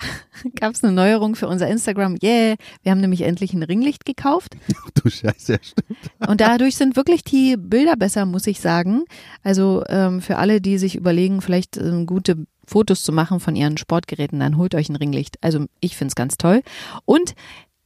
[0.60, 2.16] gab es eine Neuerung für unser Instagram.
[2.22, 4.56] Yeah, wir haben nämlich endlich ein Ringlicht gekauft.
[4.76, 5.98] Ach du Scheiße, ja, stimmt.
[6.26, 9.04] Und dadurch sind wirklich die Bilder besser, muss ich sagen.
[9.42, 13.76] Also ähm, für alle, die sich überlegen, vielleicht ähm, gute Fotos zu machen von ihren
[13.76, 15.36] Sportgeräten, dann holt euch ein Ringlicht.
[15.40, 16.62] Also ich find's ganz toll.
[17.04, 17.34] Und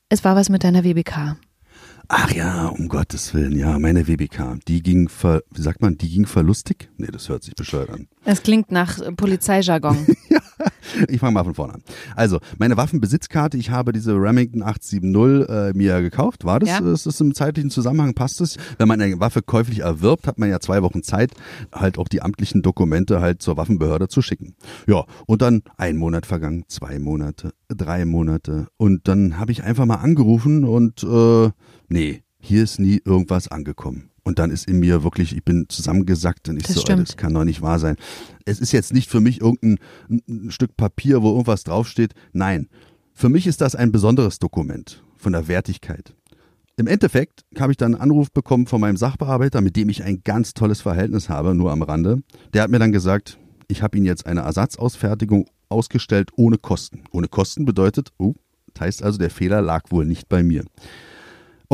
[0.09, 1.37] es war was mit deiner WBK.
[2.09, 6.09] Ach ja, um Gottes Willen, ja, meine WBK, die ging ver, wie sagt man, die
[6.11, 6.91] ging verlustig?
[6.99, 8.09] Nee, das hört sich bescheuert an.
[8.25, 10.07] Das klingt nach äh, Polizeijargon.
[11.09, 11.83] Ich fange mal von vorne an.
[12.15, 16.45] Also, meine Waffenbesitzkarte, ich habe diese Remington 870 äh, mir gekauft.
[16.45, 16.69] War das?
[16.69, 16.79] Ja.
[16.79, 18.15] Ist das im zeitlichen Zusammenhang?
[18.15, 18.57] Passt es?
[18.79, 21.33] Wenn man eine Waffe käuflich erwirbt, hat man ja zwei Wochen Zeit,
[21.73, 24.55] halt auch die amtlichen Dokumente halt zur Waffenbehörde zu schicken.
[24.87, 28.69] Ja, und dann ein Monat vergangen, zwei Monate, drei Monate.
[28.77, 31.51] Und dann habe ich einfach mal angerufen und äh,
[31.89, 34.11] nee, hier ist nie irgendwas angekommen.
[34.23, 37.09] Und dann ist in mir wirklich, ich bin zusammengesackt und ich Das so, stimmt.
[37.09, 37.97] das kann doch nicht wahr sein.
[38.47, 39.79] Es ist jetzt nicht für mich irgendein
[40.29, 42.15] ein, Stück Papier, wo irgendwas draufsteht.
[42.33, 42.69] Nein,
[43.13, 46.15] für mich ist das ein besonderes Dokument von der Wertigkeit.
[46.77, 50.23] Im Endeffekt habe ich dann einen Anruf bekommen von meinem Sachbearbeiter, mit dem ich ein
[50.25, 52.23] ganz tolles Verhältnis habe, nur am Rande.
[52.53, 57.05] Der hat mir dann gesagt, ich habe Ihnen jetzt eine Ersatzausfertigung ausgestellt ohne Kosten.
[57.13, 58.35] Ohne Kosten bedeutet, oh,
[58.73, 60.65] das heißt also, der Fehler lag wohl nicht bei mir.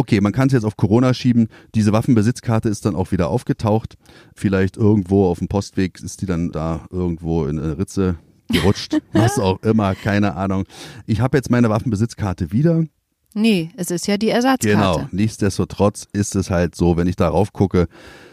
[0.00, 1.48] Okay, man kann es jetzt auf Corona schieben.
[1.74, 3.98] Diese Waffenbesitzkarte ist dann auch wieder aufgetaucht.
[4.34, 8.16] Vielleicht irgendwo auf dem Postweg ist die dann da irgendwo in eine Ritze
[8.48, 8.96] gerutscht.
[9.12, 10.64] Was auch immer, keine Ahnung.
[11.04, 12.86] Ich habe jetzt meine Waffenbesitzkarte wieder.
[13.34, 14.74] nee, es ist ja die Ersatzkarte.
[14.74, 15.06] Genau.
[15.12, 17.86] Nichtsdestotrotz ist es halt so, wenn ich darauf gucke,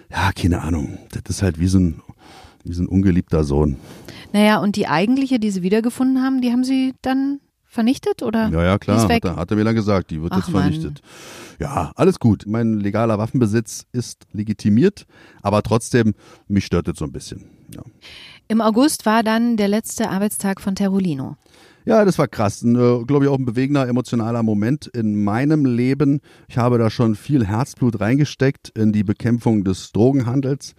[0.09, 0.99] ja, keine Ahnung.
[1.11, 2.01] Das ist halt wie so ein,
[2.63, 3.75] wie so ein ungeliebter Sohn.
[4.31, 8.49] Naja, und die eigentliche, die sie wiedergefunden haben, die haben sie dann vernichtet oder?
[8.49, 11.01] Ja, ja, klar, hat er, hat er mir dann gesagt, die wird Ach, jetzt vernichtet.
[11.59, 12.45] Ja, alles gut.
[12.47, 15.05] Mein legaler Waffenbesitz ist legitimiert,
[15.41, 16.13] aber trotzdem,
[16.47, 17.45] mich stört das so ein bisschen.
[17.75, 17.81] Ja.
[18.47, 21.35] Im August war dann der letzte Arbeitstag von Terolino.
[21.87, 22.63] Ja, das war krass.
[22.63, 26.19] Ein, äh, glaube ich, auch ein bewegender, emotionaler Moment in meinem Leben.
[26.49, 30.75] Ich habe da schon viel Herzblut reingesteckt in die Bekämpfung des Drogenhandels.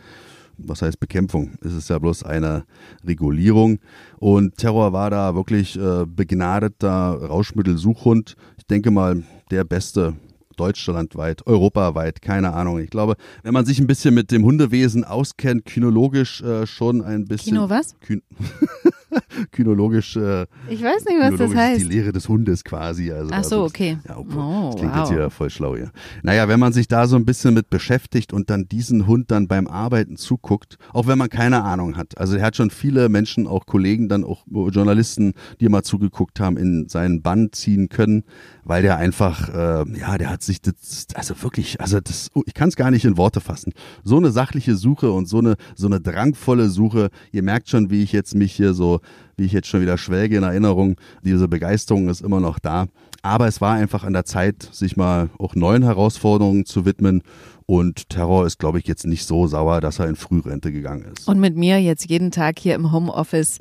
[0.58, 1.52] Was heißt Bekämpfung?
[1.62, 2.64] Es ist ja bloß eine
[3.04, 3.78] Regulierung.
[4.18, 6.88] Und Terror war da wirklich äh, begnadeter
[7.22, 8.36] Rauschmittelsuchhund.
[8.56, 10.14] Ich denke mal, der beste
[10.58, 12.80] deutschlandweit, europaweit, keine Ahnung.
[12.80, 17.24] Ich glaube, wenn man sich ein bisschen mit dem Hundewesen auskennt, kinologisch äh, schon ein
[17.24, 17.54] bisschen.
[17.54, 17.98] Kino was?
[18.00, 18.22] Kün
[19.50, 20.16] Kynologisch.
[20.16, 21.80] Äh, ich weiß nicht, was das heißt.
[21.80, 23.12] Die Lehre des Hundes quasi.
[23.12, 23.98] Also Ach so, okay.
[24.08, 25.00] Ja, oh, das klingt wow.
[25.00, 25.90] jetzt hier voll schlau hier.
[26.22, 29.48] Naja, wenn man sich da so ein bisschen mit beschäftigt und dann diesen Hund dann
[29.48, 32.18] beim Arbeiten zuguckt, auch wenn man keine Ahnung hat.
[32.18, 36.56] Also er hat schon viele Menschen, auch Kollegen, dann auch Journalisten, die mal zugeguckt haben,
[36.56, 38.24] in seinen Bann ziehen können,
[38.64, 42.68] weil der einfach, äh, ja, der hat sich das, also wirklich, also das, ich kann
[42.68, 43.72] es gar nicht in Worte fassen.
[44.04, 47.10] So eine sachliche Suche und so eine, so eine drangvolle Suche.
[47.32, 49.00] Ihr merkt schon, wie ich jetzt mich hier so,
[49.38, 50.96] wie ich jetzt schon wieder schwelge in Erinnerung.
[51.22, 52.86] Diese Begeisterung ist immer noch da.
[53.22, 57.22] Aber es war einfach an der Zeit, sich mal auch neuen Herausforderungen zu widmen.
[57.66, 61.28] Und Terror ist, glaube ich, jetzt nicht so sauer, dass er in Frührente gegangen ist.
[61.28, 63.58] Und mit mir jetzt jeden Tag hier im Homeoffice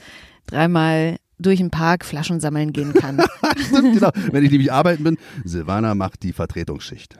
[0.48, 3.22] dreimal durch den Park Flaschen sammeln gehen kann.
[3.58, 4.12] Stimmt, genau.
[4.32, 7.18] Wenn ich nämlich arbeiten bin, Silvana macht die Vertretungsschicht.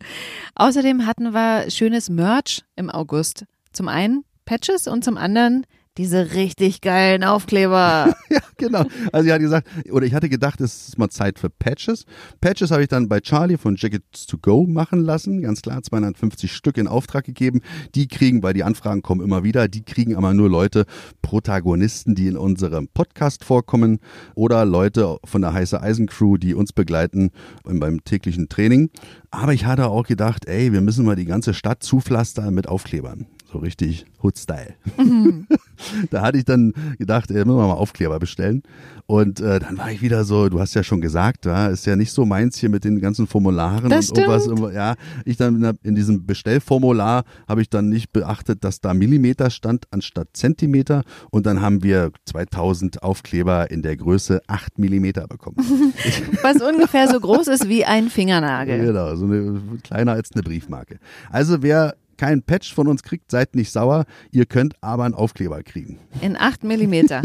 [0.54, 3.46] Außerdem hatten wir schönes Merch im August.
[3.72, 5.64] Zum einen Patches und zum anderen
[5.96, 8.14] diese richtig geilen Aufkleber.
[8.28, 8.84] ja, genau.
[9.12, 12.04] Also ich hatte gesagt, oder ich hatte gedacht, es ist mal Zeit für Patches.
[12.40, 15.40] Patches habe ich dann bei Charlie von Jackets to Go machen lassen.
[15.40, 17.60] Ganz klar, 250 Stück in Auftrag gegeben.
[17.94, 20.84] Die kriegen, weil die Anfragen kommen immer wieder, die kriegen aber nur Leute,
[21.22, 24.00] Protagonisten, die in unserem Podcast vorkommen
[24.34, 27.30] oder Leute von der Heiße Eisen Crew, die uns begleiten
[27.62, 28.90] beim täglichen Training.
[29.30, 33.26] Aber ich hatte auch gedacht, ey, wir müssen mal die ganze Stadt zupflastern mit Aufklebern
[33.54, 34.74] so richtig Hood-Style.
[34.98, 35.46] Mhm.
[36.10, 38.62] da hatte ich dann gedacht, ey, müssen wir mal Aufkleber bestellen.
[39.06, 41.94] Und äh, dann war ich wieder so, du hast ja schon gesagt, ja, ist ja
[41.94, 44.74] nicht so meins hier mit den ganzen Formularen das und irgendwas.
[44.74, 49.86] Ja, ich dann in diesem Bestellformular habe ich dann nicht beachtet, dass da Millimeter stand
[49.90, 51.02] anstatt Zentimeter.
[51.30, 55.56] Und dann haben wir 2000 Aufkleber in der Größe 8 Millimeter bekommen.
[56.42, 58.86] Was ungefähr so groß ist wie ein Fingernagel.
[58.86, 60.98] Genau, so eine, kleiner als eine Briefmarke.
[61.30, 64.06] Also wer kein Patch von uns kriegt, seid nicht sauer.
[64.32, 65.98] Ihr könnt aber einen Aufkleber kriegen.
[66.22, 67.20] In 8 Millimeter.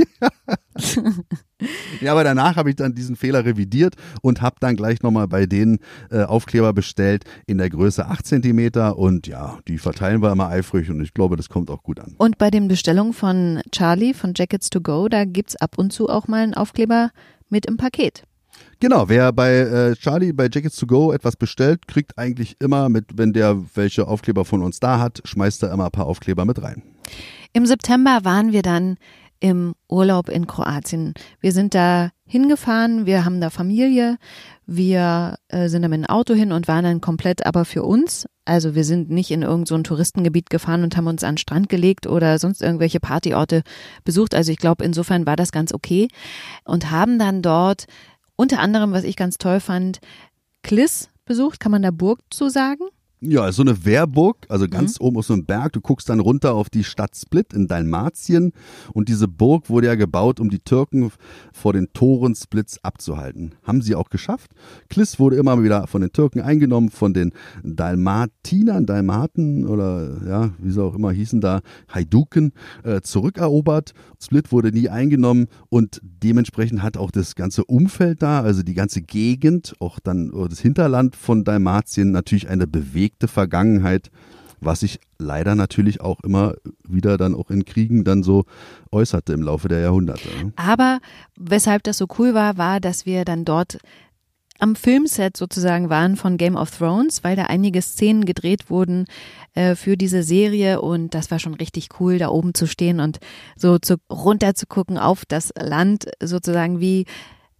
[2.02, 5.46] ja, aber danach habe ich dann diesen Fehler revidiert und habe dann gleich nochmal bei
[5.46, 5.80] denen
[6.12, 10.90] äh, Aufkleber bestellt in der Größe 8 Zentimeter und ja, die verteilen wir immer eifrig
[10.90, 12.16] und ich glaube, das kommt auch gut an.
[12.18, 15.94] Und bei den Bestellungen von Charlie von Jackets to Go, da gibt es ab und
[15.94, 17.12] zu auch mal einen Aufkleber
[17.48, 18.24] mit im Paket.
[18.82, 23.18] Genau, wer bei äh, Charlie bei Jackets to Go etwas bestellt, kriegt eigentlich immer mit,
[23.18, 26.62] wenn der welche Aufkleber von uns da hat, schmeißt er immer ein paar Aufkleber mit
[26.64, 26.82] rein.
[27.52, 28.96] Im September waren wir dann
[29.42, 31.14] im Urlaub in Kroatien.
[31.42, 34.18] Wir sind da hingefahren, wir haben da Familie,
[34.66, 38.28] wir äh, sind da mit dem Auto hin und waren dann komplett aber für uns.
[38.46, 41.70] Also wir sind nicht in irgendein so Touristengebiet gefahren und haben uns an den Strand
[41.70, 43.64] gelegt oder sonst irgendwelche Partyorte
[44.04, 44.36] besucht.
[44.36, 46.08] Also ich glaube, insofern war das ganz okay
[46.64, 47.86] und haben dann dort
[48.40, 50.00] unter anderem, was ich ganz toll fand,
[50.64, 51.60] Kliss besucht.
[51.60, 52.86] Kann man da Burg zu sagen?
[53.22, 55.08] Ja, so eine Wehrburg, also ganz mhm.
[55.08, 55.74] oben auf so einem Berg.
[55.74, 58.54] Du guckst dann runter auf die Stadt Split in Dalmatien.
[58.94, 61.12] Und diese Burg wurde ja gebaut, um die Türken
[61.52, 63.56] vor den Toren Splits abzuhalten.
[63.64, 64.52] Haben sie auch geschafft.
[64.90, 70.72] Klis wurde immer wieder von den Türken eingenommen, von den Dalmatinern, Dalmaten oder ja, wie
[70.72, 71.60] sie auch immer hießen da,
[71.94, 72.54] Haiduken,
[72.84, 73.92] äh, zurückerobert.
[74.22, 79.02] Split wurde nie eingenommen und dementsprechend hat auch das ganze Umfeld da, also die ganze
[79.02, 84.12] Gegend, auch dann das Hinterland von Dalmatien natürlich eine Bewegung bewegte Vergangenheit,
[84.62, 86.54] was sich leider natürlich auch immer
[86.88, 88.46] wieder dann auch in Kriegen dann so
[88.92, 90.28] äußerte im Laufe der Jahrhunderte.
[90.44, 90.54] Ne?
[90.58, 91.00] Aber
[91.38, 93.80] weshalb das so cool war, war, dass wir dann dort
[94.62, 99.06] am Filmset sozusagen waren von Game of Thrones, weil da einige Szenen gedreht wurden
[99.54, 103.20] äh, für diese Serie und das war schon richtig cool, da oben zu stehen und
[103.56, 107.06] so zu, runter zu gucken auf das Land sozusagen wie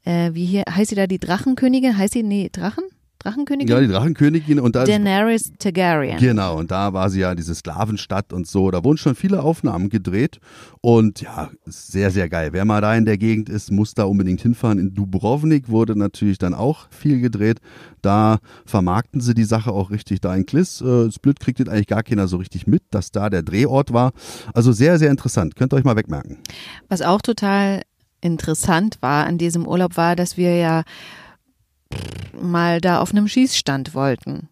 [0.04, 1.98] äh, wie hier heißt sie da die Drachenkönigin?
[1.98, 2.84] Heißt sie nee Drachen?
[3.20, 3.68] Drachenkönigin?
[3.68, 6.18] Ja, die Drachenkönigin und da Daenerys Targaryen.
[6.20, 8.72] Genau, und da war sie ja diese Sklavenstadt und so.
[8.72, 10.40] Da wurden schon viele Aufnahmen gedreht
[10.80, 12.50] und ja, sehr, sehr geil.
[12.54, 14.80] Wer mal da in der Gegend ist, muss da unbedingt hinfahren.
[14.80, 17.60] In Dubrovnik wurde natürlich dann auch viel gedreht.
[18.02, 20.22] Da vermarkten sie die Sache auch richtig.
[20.22, 23.30] Da in Kliss, äh, Split kriegt jetzt eigentlich gar keiner so richtig mit, dass da
[23.30, 24.14] der Drehort war.
[24.54, 25.58] Also sehr, sehr interessant.
[25.58, 26.38] Könnt ihr euch mal wegmerken.
[26.88, 27.82] Was auch total
[28.22, 30.84] interessant war an diesem Urlaub war, dass wir ja
[32.42, 34.50] mal da auf einem Schießstand wollten.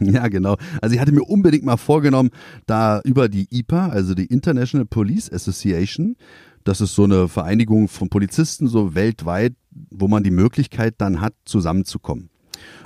[0.00, 0.56] Ja, genau.
[0.80, 2.30] Also ich hatte mir unbedingt mal vorgenommen,
[2.66, 6.16] da über die IPA, also die International Police Association,
[6.64, 9.54] das ist so eine Vereinigung von Polizisten so weltweit,
[9.90, 12.30] wo man die Möglichkeit dann hat, zusammenzukommen.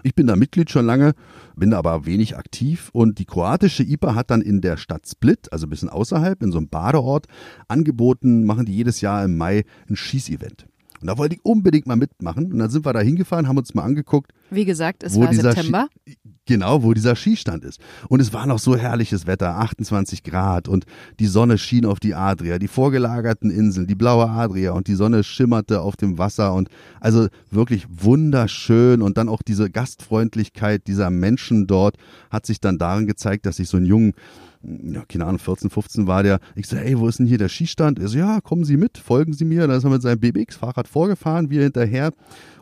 [0.02, 1.12] Ich bin da Mitglied schon lange,
[1.56, 5.66] bin aber wenig aktiv und die kroatische IPA hat dann in der Stadt Split, also
[5.66, 7.26] ein bisschen außerhalb, in so einem Badeort,
[7.68, 10.66] angeboten, machen die jedes Jahr im Mai ein Schießevent.
[11.02, 12.52] Und da wollte ich unbedingt mal mitmachen.
[12.52, 14.32] Und dann sind wir da hingefahren, haben uns mal angeguckt.
[14.50, 15.88] Wie gesagt, es war September.
[16.06, 17.80] Ski, genau, wo dieser Skistand ist.
[18.08, 20.84] Und es war noch so herrliches Wetter, 28 Grad und
[21.18, 25.24] die Sonne schien auf die Adria, die vorgelagerten Inseln, die blaue Adria und die Sonne
[25.24, 26.68] schimmerte auf dem Wasser und
[27.00, 31.96] also wirklich wunderschön und dann auch diese Gastfreundlichkeit dieser Menschen dort
[32.30, 34.14] hat sich dann darin gezeigt, dass ich so einen jungen
[34.62, 36.38] ja, keine Ahnung, 14, 15 war der.
[36.54, 37.98] Ich so, ey, wo ist denn hier der Skistand?
[37.98, 39.66] Er so, ja, kommen Sie mit, folgen Sie mir.
[39.66, 42.12] Dann ist er mit seinem BBX-Fahrrad vorgefahren, wir hinterher.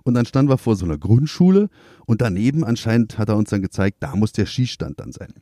[0.03, 1.69] Und dann standen wir vor so einer Grundschule
[2.07, 5.35] und daneben anscheinend hat er uns dann gezeigt, da muss der Skistand dann sein.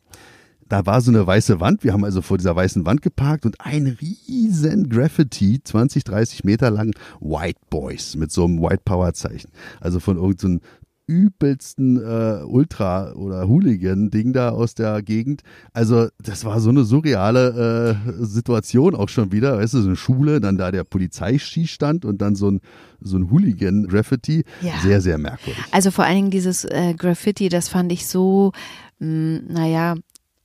[0.68, 3.56] Da war so eine weiße Wand, wir haben also vor dieser weißen Wand geparkt und
[3.58, 9.50] ein riesen Graffiti, 20, 30 Meter lang, White Boys mit so einem White Power Zeichen.
[9.80, 10.60] Also von irgendeinem
[11.08, 15.42] übelsten äh, Ultra- oder Hooligan-Ding da aus der Gegend.
[15.72, 19.56] Also das war so eine surreale äh, Situation auch schon wieder.
[19.58, 22.60] Weißt du, so eine Schule, dann da der Polizeiskistand und dann so ein,
[23.00, 24.44] so ein Hooligan-Graffiti.
[24.60, 24.74] Ja.
[24.82, 25.64] Sehr, sehr merkwürdig.
[25.72, 28.52] Also vor allen Dingen dieses äh, Graffiti, das fand ich so,
[28.98, 29.94] mh, naja,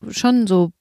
[0.09, 0.71] schon so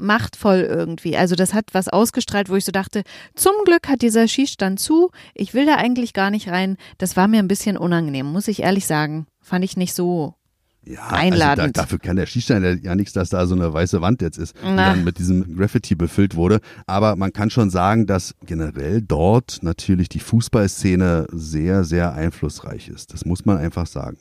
[0.00, 1.16] machtvoll irgendwie.
[1.16, 3.02] Also das hat was ausgestrahlt, wo ich so dachte,
[3.34, 5.10] zum Glück hat dieser Schießstand zu.
[5.34, 6.76] Ich will da eigentlich gar nicht rein.
[6.98, 9.26] Das war mir ein bisschen unangenehm, muss ich ehrlich sagen.
[9.40, 10.34] Fand ich nicht so.
[10.82, 11.60] Ja, Einladend.
[11.60, 14.38] Also da, dafür kann der Skistein ja- nichts, dass da so eine weiße Wand jetzt
[14.38, 14.90] ist, die Na.
[14.90, 16.60] dann mit diesem Graffiti befüllt wurde.
[16.86, 23.12] Aber man kann schon sagen, dass generell dort natürlich die Fußballszene sehr, sehr einflussreich ist.
[23.12, 24.16] Das muss man einfach sagen.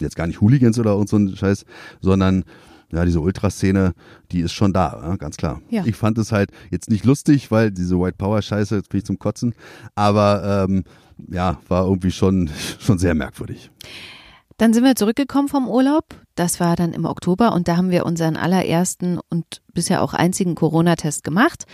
[0.00, 1.64] Jetzt gar nicht Hooligans oder so ein Scheiß,
[2.00, 2.44] sondern
[2.92, 3.94] ja, diese Ultraszene,
[4.32, 5.60] die ist schon da, ja, ganz klar.
[5.70, 5.84] Ja.
[5.84, 9.04] Ich fand es halt jetzt nicht lustig, weil diese White Power Scheiße, jetzt bin ich
[9.04, 9.54] zum Kotzen,
[9.94, 10.84] aber ähm,
[11.28, 13.70] ja, war irgendwie schon, schon sehr merkwürdig.
[14.56, 16.04] Dann sind wir zurückgekommen vom Urlaub.
[16.34, 20.56] Das war dann im Oktober und da haben wir unseren allerersten und bisher auch einzigen
[20.56, 21.64] Corona-Test gemacht.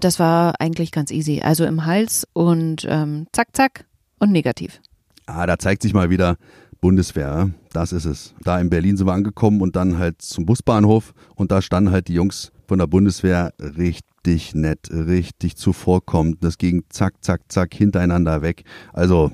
[0.00, 1.42] Das war eigentlich ganz easy.
[1.42, 3.86] Also im Hals und ähm, zack, zack
[4.18, 4.80] und negativ.
[5.26, 6.36] Ah, da zeigt sich mal wieder
[6.80, 7.50] Bundeswehr.
[7.72, 8.34] Das ist es.
[8.42, 12.08] Da in Berlin sind wir angekommen und dann halt zum Busbahnhof und da standen halt
[12.08, 16.42] die Jungs von der Bundeswehr richtig nett, richtig zuvorkommend.
[16.42, 18.64] Das ging zack, zack, zack hintereinander weg.
[18.92, 19.30] Also,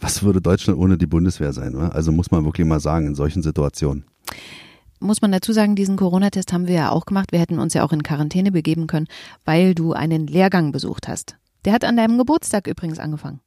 [0.00, 1.76] was würde Deutschland ohne die Bundeswehr sein?
[1.76, 1.88] Wa?
[1.88, 4.04] Also muss man wirklich mal sagen, in solchen Situationen.
[5.00, 7.32] Muss man dazu sagen, diesen Corona-Test haben wir ja auch gemacht.
[7.32, 9.08] Wir hätten uns ja auch in Quarantäne begeben können,
[9.44, 11.36] weil du einen Lehrgang besucht hast.
[11.64, 13.40] Der hat an deinem Geburtstag übrigens angefangen.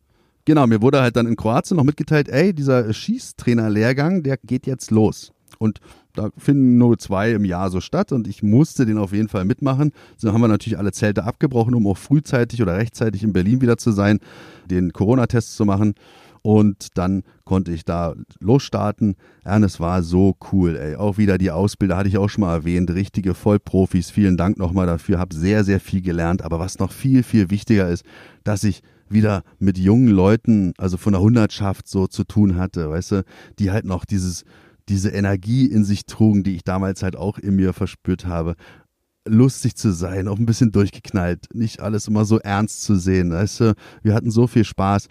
[0.46, 4.92] Genau, mir wurde halt dann in Kroatien noch mitgeteilt, ey, dieser Schießtrainerlehrgang, der geht jetzt
[4.92, 5.32] los.
[5.58, 5.80] Und
[6.14, 9.46] da finden nur zwei im Jahr so statt und ich musste den auf jeden Fall
[9.46, 9.92] mitmachen.
[10.18, 13.78] So haben wir natürlich alle Zelte abgebrochen, um auch frühzeitig oder rechtzeitig in Berlin wieder
[13.78, 14.20] zu sein,
[14.70, 15.96] den Corona-Test zu machen.
[16.42, 19.16] Und dann konnte ich da losstarten.
[19.46, 20.96] Ja, und es war so cool, ey.
[20.96, 22.92] Auch wieder die Ausbilder, hatte ich auch schon mal erwähnt.
[22.92, 24.12] Richtige Vollprofis.
[24.12, 25.18] Vielen Dank nochmal dafür.
[25.18, 26.44] Hab sehr, sehr viel gelernt.
[26.44, 28.06] Aber was noch viel, viel wichtiger ist,
[28.44, 33.12] dass ich wieder mit jungen Leuten, also von der Hundertschaft so zu tun hatte, weißt
[33.12, 33.24] du,
[33.60, 34.44] die halt noch dieses,
[34.90, 38.56] diese Energie in sich trugen, die ich damals halt auch in mir verspürt habe.
[39.28, 43.60] Lustig zu sein, auch ein bisschen durchgeknallt, nicht alles immer so ernst zu sehen, weißt
[43.62, 45.08] du, wir hatten so viel Spaß.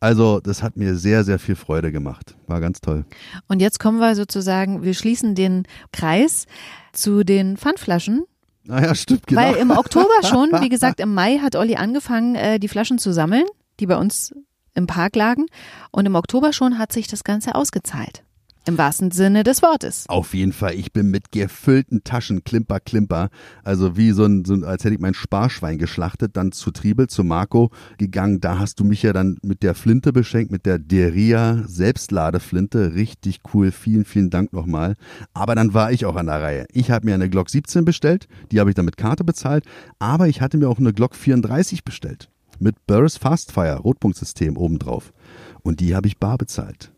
[0.00, 2.36] Also, das hat mir sehr, sehr viel Freude gemacht.
[2.46, 3.04] War ganz toll.
[3.48, 6.46] Und jetzt kommen wir sozusagen, wir schließen den Kreis
[6.92, 8.24] zu den Pfandflaschen.
[8.68, 9.40] Naja, stimmt, genau.
[9.40, 13.14] Weil im Oktober schon, wie gesagt, im Mai hat Olli angefangen, äh, die Flaschen zu
[13.14, 13.44] sammeln,
[13.80, 14.34] die bei uns
[14.74, 15.46] im Park lagen.
[15.90, 18.24] Und im Oktober schon hat sich das Ganze ausgezahlt.
[18.68, 20.04] Im wahrsten Sinne des Wortes.
[20.08, 23.30] Auf jeden Fall, ich bin mit gefüllten Taschen, Klimper, Klimper,
[23.64, 27.06] also wie so ein, so ein, als hätte ich mein Sparschwein geschlachtet, dann zu Triebel,
[27.06, 28.42] zu Marco gegangen.
[28.42, 32.92] Da hast du mich ja dann mit der Flinte beschenkt, mit der Deria Selbstladeflinte.
[32.92, 34.96] Richtig cool, vielen, vielen Dank nochmal.
[35.32, 36.66] Aber dann war ich auch an der Reihe.
[36.70, 39.64] Ich habe mir eine Glock 17 bestellt, die habe ich dann mit Karte bezahlt,
[39.98, 42.28] aber ich hatte mir auch eine Glock 34 bestellt.
[42.58, 45.14] Mit Burris Fastfire, Rotpunktsystem obendrauf.
[45.62, 46.92] Und die habe ich bar bezahlt.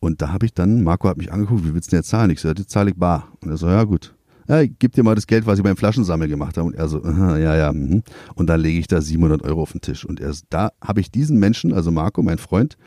[0.00, 2.30] Und da habe ich dann, Marco hat mich angeguckt, wie willst du denn jetzt zahlen?
[2.30, 3.32] Ich so, jetzt zahle ich bar.
[3.40, 4.14] Und er so, ja gut.
[4.48, 6.68] Ja, ich geb dir mal das Geld, was ich beim Flaschensammel gemacht habe.
[6.68, 7.72] Und er so, ja, ja.
[7.72, 8.02] mhm.
[8.34, 10.06] Und dann lege ich da 700 Euro auf den Tisch.
[10.06, 12.78] Und erst da habe ich diesen Menschen, also Marco, mein Freund,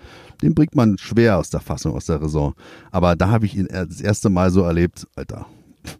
[0.42, 2.56] den bringt man schwer aus der Fassung, aus der Raison.
[2.90, 5.46] Aber da habe ich ihn das erste Mal so erlebt, Alter,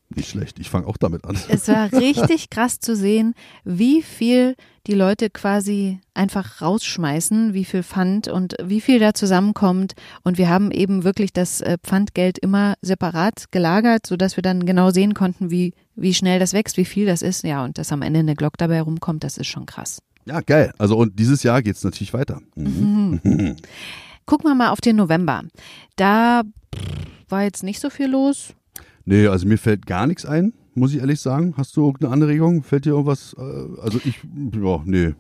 [0.10, 1.38] nicht schlecht, ich fange auch damit an.
[1.50, 4.56] Es war richtig krass zu sehen, wie viel
[4.88, 9.94] die Leute quasi einfach rausschmeißen, wie viel Pfand und wie viel da zusammenkommt.
[10.24, 14.92] Und wir haben eben wirklich das äh, Pfandgeld immer separat gelagert, sodass wir dann genau
[14.92, 17.44] sehen konnten, wie, wie schnell das wächst, wie viel das ist.
[17.44, 20.00] Ja, und dass am Ende eine Glock dabei rumkommt, das ist schon krass.
[20.26, 20.74] Ja, geil.
[20.78, 22.42] Also und dieses Jahr geht's natürlich weiter.
[22.56, 23.20] Mhm.
[24.26, 25.44] Gucken wir mal auf den November.
[25.96, 26.44] Da
[27.30, 28.54] war jetzt nicht so viel los.
[29.12, 31.54] Nee, also mir fällt gar nichts ein, muss ich ehrlich sagen.
[31.58, 32.64] Hast du irgendeine Anregung?
[32.64, 33.36] Fällt dir irgendwas?
[33.38, 34.22] Äh, also ich,
[34.54, 35.16] ja, nee.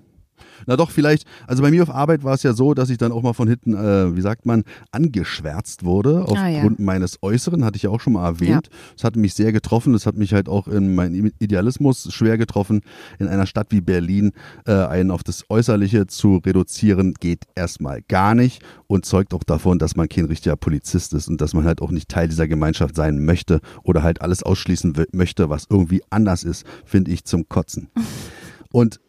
[0.67, 3.11] Na doch, vielleicht, also bei mir auf Arbeit war es ja so, dass ich dann
[3.11, 6.21] auch mal von hinten, äh, wie sagt man, angeschwärzt wurde.
[6.23, 6.69] Aufgrund Ah, ja.
[6.77, 8.69] meines Äußeren, hatte ich ja auch schon mal erwähnt.
[8.95, 9.93] Das hat mich sehr getroffen.
[9.93, 12.81] Das hat mich halt auch in meinem Idealismus schwer getroffen.
[13.19, 14.31] In einer Stadt wie Berlin
[14.65, 19.79] äh, einen auf das Äußerliche zu reduzieren, geht erstmal gar nicht und zeugt auch davon,
[19.79, 22.95] dass man kein richtiger Polizist ist und dass man halt auch nicht Teil dieser Gemeinschaft
[22.95, 27.89] sein möchte oder halt alles ausschließen möchte, was irgendwie anders ist, finde ich zum Kotzen.
[28.71, 28.99] Und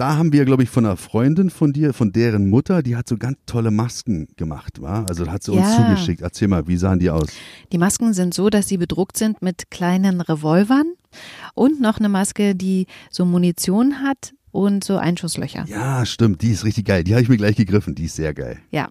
[0.00, 3.08] da haben wir, glaube ich, von einer Freundin von dir, von deren Mutter, die hat
[3.08, 5.06] so ganz tolle Masken gemacht, war?
[5.08, 5.76] Also hat sie uns Ja.
[5.76, 6.22] zugeschickt.
[6.22, 7.28] Erzähl mal, wie sahen die aus?
[7.70, 10.86] Die Masken sind so, dass sie bedruckt sind mit kleinen Revolvern
[11.54, 15.64] und noch eine Maske, die so Munition hat und so Einschusslöcher.
[15.68, 17.04] Ja, stimmt, die ist richtig geil.
[17.04, 17.94] Die habe ich mir gleich gegriffen.
[17.94, 18.58] Die ist sehr geil.
[18.70, 18.88] Ja.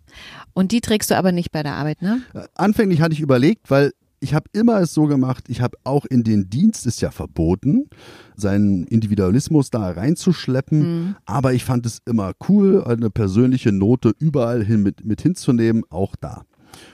[0.53, 2.22] Und die trägst du aber nicht bei der Arbeit, ne?
[2.36, 6.05] Äh, Anfänglich hatte ich überlegt, weil ich habe immer es so gemacht, ich habe auch
[6.05, 7.89] in den Dienst, ist ja verboten,
[8.36, 14.84] seinen Individualismus da reinzuschleppen, aber ich fand es immer cool, eine persönliche Note überall hin
[14.84, 16.43] mit, mit hinzunehmen, auch da.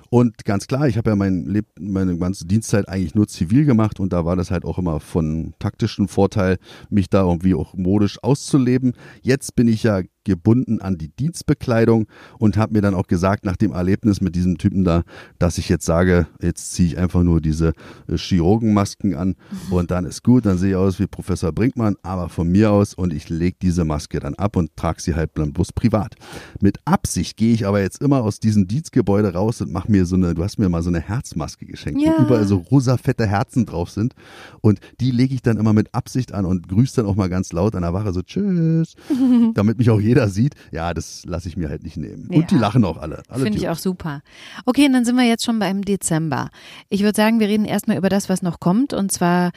[0.10, 4.14] Und ganz klar, ich habe ja mein meine ganze Dienstzeit eigentlich nur zivil gemacht und
[4.14, 6.58] da war das halt auch immer von taktischen Vorteil,
[6.90, 8.94] mich da irgendwie auch modisch auszuleben.
[9.22, 12.08] Jetzt bin ich ja gebunden an die Dienstbekleidung
[12.40, 15.04] und habe mir dann auch gesagt, nach dem Erlebnis mit diesem Typen da,
[15.40, 17.74] dass ich jetzt sage, jetzt ziehe ich einfach nur diese
[18.08, 19.36] äh, Chirurgenmasken an
[19.70, 22.94] und dann ist gut, dann sehe ich aus wie Professor Brinkmann, aber von mir aus
[22.94, 26.16] und ich lege diese Maske dann ab und trage sie halt dann bloß privat.
[26.62, 30.16] Mit Absicht gehe ich aber jetzt immer aus diesem Dienstgebäude raus und mache mir so
[30.16, 32.14] eine, du hast mir mal so eine Herzmaske geschenkt, Ja.
[32.18, 34.14] wo überall so rosa fette Herzen drauf sind
[34.62, 37.52] und die lege ich dann immer mit Absicht an und grüße dann auch mal ganz
[37.54, 38.96] laut an der Wache so Tschüss,
[39.54, 40.56] damit mich auch jeder sieht.
[40.72, 42.28] Ja, das lasse ich mir halt nicht nehmen.
[42.34, 42.62] Und die Ja.
[42.62, 43.24] lachen auch alle.
[43.30, 44.22] alle Finde ich auch super.
[44.66, 46.50] Okay, und dann sind wir jetzt schon beim Dezember.
[46.90, 49.52] Ich würde sagen, wir reden erstmal über das, was noch kommt, und zwar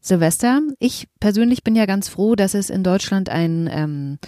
[0.00, 0.60] Silvester.
[0.78, 4.18] Ich persönlich bin ja ganz froh, dass es in Deutschland ein, ähm,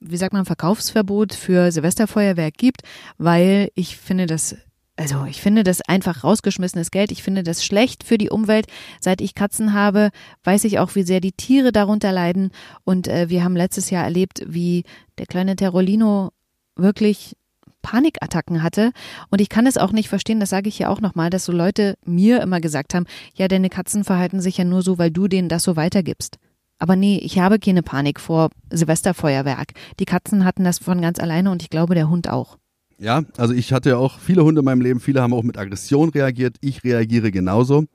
[0.00, 2.82] wie sagt man, Verkaufsverbot für Silvesterfeuerwerk gibt,
[3.18, 4.56] weil ich finde das
[5.00, 7.10] also ich finde das einfach rausgeschmissenes Geld.
[7.10, 8.66] Ich finde das schlecht für die Umwelt.
[9.00, 10.10] Seit ich Katzen habe,
[10.44, 12.50] weiß ich auch, wie sehr die Tiere darunter leiden.
[12.84, 14.84] Und äh, wir haben letztes Jahr erlebt, wie
[15.16, 16.32] der kleine Terrolino
[16.76, 17.34] wirklich
[17.80, 18.92] Panikattacken hatte.
[19.30, 21.52] Und ich kann es auch nicht verstehen, das sage ich ja auch nochmal, dass so
[21.52, 25.28] Leute mir immer gesagt haben, ja, deine Katzen verhalten sich ja nur so, weil du
[25.28, 26.36] denen das so weitergibst.
[26.78, 29.72] Aber nee, ich habe keine Panik vor Silvesterfeuerwerk.
[29.98, 32.59] Die Katzen hatten das von ganz alleine und ich glaube, der Hund auch.
[33.00, 36.10] Ja, also ich hatte auch viele Hunde in meinem Leben, viele haben auch mit Aggression
[36.10, 36.56] reagiert.
[36.60, 37.86] Ich reagiere genauso.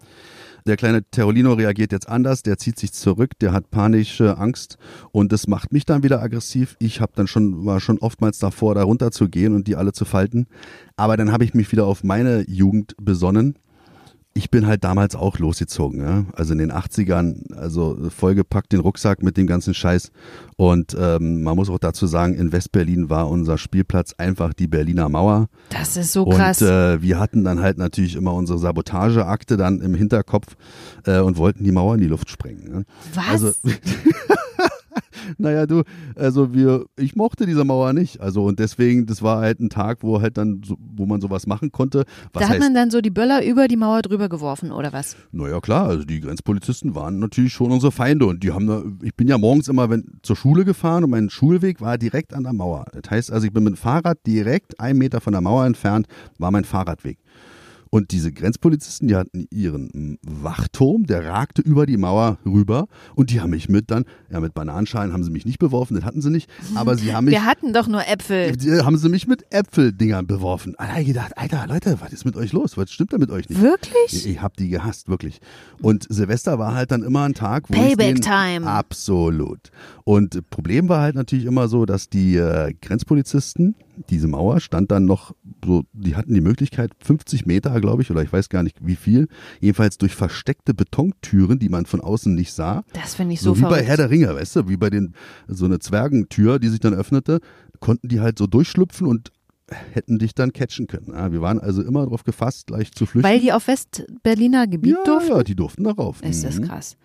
[0.66, 4.80] Der kleine Terolino reagiert jetzt anders, der zieht sich zurück, der hat panische Angst
[5.12, 6.76] und das macht mich dann wieder aggressiv.
[6.80, 9.94] Ich habe dann schon war schon oftmals davor, da runter zu gehen und die alle
[9.94, 10.48] zu falten,
[10.98, 13.60] aber dann habe ich mich wieder auf meine Jugend besonnen.
[14.38, 16.26] Ich bin halt damals auch losgezogen, ja?
[16.34, 20.12] also in den 80ern, also vollgepackt den Rucksack mit dem ganzen Scheiß.
[20.58, 25.08] Und ähm, man muss auch dazu sagen, in Westberlin war unser Spielplatz einfach die Berliner
[25.08, 25.48] Mauer.
[25.70, 26.62] Das ist so krass.
[26.62, 30.58] Und äh, wir hatten dann halt natürlich immer unsere Sabotageakte dann im Hinterkopf
[31.06, 32.70] äh, und wollten die Mauer in die Luft sprengen.
[32.70, 32.86] Ne?
[33.14, 33.28] Was?
[33.30, 33.54] Also,
[35.38, 35.84] naja, du,
[36.16, 38.22] also wir, ich mochte diese Mauer nicht.
[38.22, 41.48] Also und deswegen, das war halt ein Tag, wo halt dann, so, wo man sowas
[41.48, 42.06] machen konnte.
[42.34, 44.94] Was da hat heißt, man dann so die Böller über die Mauer drüber geworfen, oder
[44.94, 45.16] was?
[45.32, 49.16] naja, klar, also die Grenzpolizisten waren natürlich schon unsere Feinde und die haben da, ich
[49.16, 52.54] bin ja morgens immer wenn, zur Schule gefahren und mein Schulweg war direkt an der
[52.54, 52.86] Mauer.
[52.94, 56.08] Das heißt also, ich bin mit dem Fahrrad direkt einen Meter von der Mauer entfernt,
[56.38, 57.18] war mein Fahrradweg.
[57.90, 63.32] Und diese Grenzpolizisten, die hatten ihren mm, Wachturm, der ragte über die Mauer rüber und
[63.32, 66.22] die haben mich mit dann, ja mit Bananenschalen haben sie mich nicht beworfen, das hatten
[66.22, 68.56] sie nicht, aber sie haben mich, Wir hatten doch nur Äpfel.
[68.58, 70.76] die, haben sie mich mit Äpfeldingern beworfen.
[70.78, 72.78] Hab ich gedacht, Alter, Leute, was ist mit euch los?
[72.78, 73.62] Was stimmt da mit euch nicht?
[73.62, 74.14] Wirklich?
[74.14, 75.40] Ich, ich habe die gehasst, wirklich.
[75.82, 78.68] Und Silvester war halt dann immer ein Tag, wo Payback ich den, time.
[78.68, 79.72] Absolut.
[80.04, 83.76] Und Problem war halt natürlich immer so, dass die äh, Grenzpolizisten,
[84.10, 85.36] diese Mauer stand dann noch
[85.66, 88.96] so, die hatten die Möglichkeit, 50 Meter, glaube ich, oder ich weiß gar nicht wie
[88.96, 89.28] viel,
[89.60, 92.84] jedenfalls durch versteckte Betontüren, die man von außen nicht sah.
[92.94, 93.88] Das finde ich so, So, wie bei verrückt.
[93.88, 95.14] Herr der Ringe, weißt du, wie bei den,
[95.48, 97.40] so eine Zwergentür, die sich dann öffnete,
[97.80, 99.32] konnten die halt so durchschlüpfen und
[99.94, 101.08] hätten dich dann catchen können.
[101.14, 103.28] Ja, wir waren also immer darauf gefasst, gleich zu flüchten.
[103.28, 105.32] Weil die auf Westberliner Gebiet ja, durften?
[105.32, 106.22] ja, die durften darauf.
[106.22, 106.66] Ist das Mhm.
[106.68, 106.98] krass.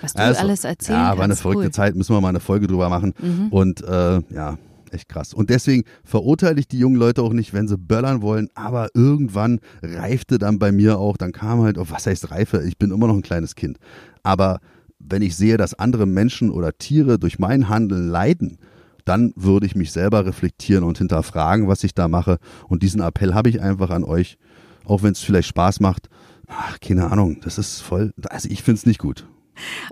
[0.00, 1.70] Was du Also, alles erzählen Ja, war eine verrückte cool.
[1.70, 3.14] Zeit, müssen wir mal eine Folge drüber machen.
[3.22, 3.48] Mhm.
[3.50, 4.58] Und äh, ja,
[4.92, 5.34] echt krass.
[5.34, 9.60] Und deswegen verurteile ich die jungen Leute auch nicht, wenn sie böllern wollen, aber irgendwann
[9.82, 12.62] reifte dann bei mir auch, dann kam halt, oh, was heißt Reife?
[12.66, 13.78] Ich bin immer noch ein kleines Kind.
[14.22, 14.60] Aber
[14.98, 18.58] wenn ich sehe, dass andere Menschen oder Tiere durch mein Handeln leiden,
[19.04, 22.38] dann würde ich mich selber reflektieren und hinterfragen, was ich da mache.
[22.68, 24.36] Und diesen Appell habe ich einfach an euch,
[24.84, 26.08] auch wenn es vielleicht Spaß macht.
[26.46, 29.26] Ach, keine Ahnung, das ist voll, also ich finde es nicht gut.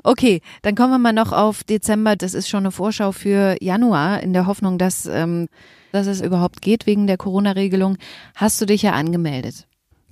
[0.02, 2.16] Okay, dann kommen wir mal noch auf Dezember.
[2.16, 5.48] Das ist schon eine Vorschau für Januar in der Hoffnung, dass, ähm,
[5.92, 7.98] dass es überhaupt geht wegen der Corona-Regelung.
[8.34, 9.66] Hast du dich ja angemeldet?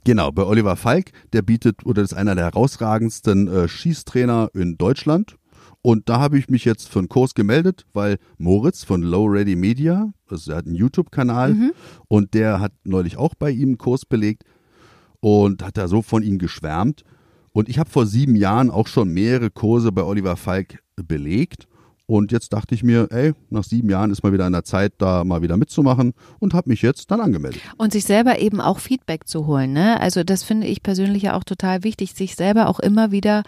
[0.04, 5.36] Genau, bei Oliver Falk, der bietet oder ist einer der herausragendsten äh, Schießtrainer in Deutschland.
[5.80, 9.54] Und da habe ich mich jetzt für einen Kurs gemeldet, weil Moritz von Low Ready
[9.54, 11.72] Media, also er hat einen YouTube-Kanal mhm.
[12.08, 14.44] und der hat neulich auch bei ihm einen Kurs belegt
[15.20, 17.04] und hat da so von ihm geschwärmt.
[17.54, 21.68] Und ich habe vor sieben Jahren auch schon mehrere Kurse bei Oliver Falk belegt.
[22.06, 24.94] Und jetzt dachte ich mir, ey, nach sieben Jahren ist mal wieder an der Zeit,
[24.98, 27.62] da mal wieder mitzumachen und habe mich jetzt dann angemeldet.
[27.78, 29.72] Und sich selber eben auch Feedback zu holen.
[29.72, 29.98] Ne?
[30.00, 33.44] Also das finde ich persönlich ja auch total wichtig, sich selber auch immer wieder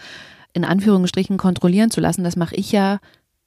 [0.55, 2.23] in Anführungsstrichen kontrollieren zu lassen.
[2.23, 3.01] Das mache ich ja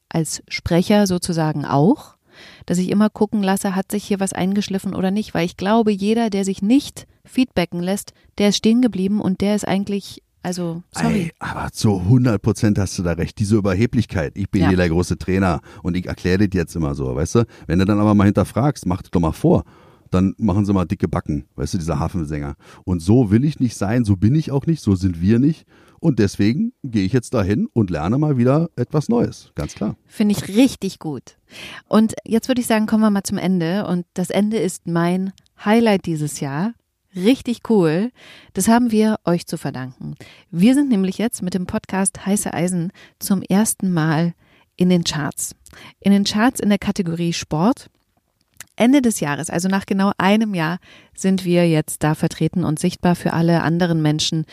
[0.09, 2.17] als Sprecher sozusagen auch,
[2.65, 5.33] dass ich immer gucken lasse, hat sich hier was eingeschliffen oder nicht.
[5.33, 9.55] Weil ich glaube, jeder, der sich nicht feedbacken lässt, der ist stehen geblieben und der
[9.55, 11.21] ist eigentlich also, sorry.
[11.21, 13.37] Ey, aber zu 100 Prozent hast du da recht.
[13.39, 14.37] Diese Überheblichkeit.
[14.37, 14.69] Ich bin ja.
[14.69, 17.45] hier der große Trainer und ich erkläre dir jetzt immer so, weißt du?
[17.67, 19.63] Wenn du dann aber mal hinterfragst, mach das doch mal vor.
[20.11, 22.55] Dann machen sie mal dicke Backen, weißt du, dieser Hafensänger.
[22.83, 25.65] Und so will ich nicht sein, so bin ich auch nicht, so sind wir nicht.
[25.99, 29.97] Und deswegen gehe ich jetzt dahin und lerne mal wieder etwas Neues, ganz klar.
[30.05, 31.37] Finde ich richtig gut.
[31.87, 33.85] Und jetzt würde ich sagen, kommen wir mal zum Ende.
[33.85, 35.33] Und das Ende ist mein
[35.63, 36.73] Highlight dieses Jahr.
[37.15, 38.11] Richtig cool.
[38.53, 40.15] Das haben wir euch zu verdanken.
[40.51, 44.33] Wir sind nämlich jetzt mit dem Podcast Heiße Eisen zum ersten Mal
[44.75, 45.55] in den Charts.
[45.99, 47.89] In den Charts in der Kategorie Sport.
[48.75, 50.77] Ende des Jahres, also nach genau einem Jahr,
[51.13, 54.45] sind wir jetzt da vertreten und sichtbar für alle anderen Menschen,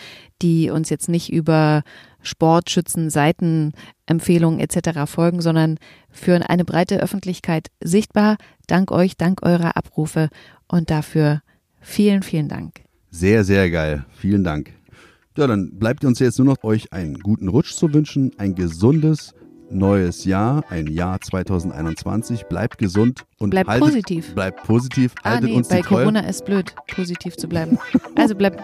[0.42, 1.84] die uns jetzt nicht über
[2.22, 5.08] Sportschützen, Seitenempfehlungen etc.
[5.08, 5.78] folgen, sondern
[6.10, 8.36] für eine breite Öffentlichkeit sichtbar.
[8.66, 10.28] Dank euch, dank eurer Abrufe
[10.66, 11.40] und dafür
[11.86, 12.82] Vielen, vielen Dank.
[13.10, 14.04] Sehr, sehr geil.
[14.18, 14.72] Vielen Dank.
[15.38, 19.34] Ja, dann bleibt uns jetzt nur noch euch einen guten Rutsch zu wünschen, ein gesundes
[19.70, 22.46] neues Jahr, ein Jahr 2021.
[22.46, 24.34] Bleibt gesund und bleibt haltet, positiv.
[24.34, 25.14] Bleibt positiv.
[25.22, 27.78] Ah, haltet nee, uns bei Corona ist blöd, positiv zu bleiben.
[28.16, 28.60] also bleibt,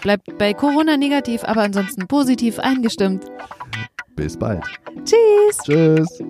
[0.00, 3.26] bleibt bei Corona negativ, aber ansonsten positiv eingestimmt.
[4.14, 4.62] Bis bald.
[5.04, 5.58] Tschüss.
[5.64, 6.22] Tschüss.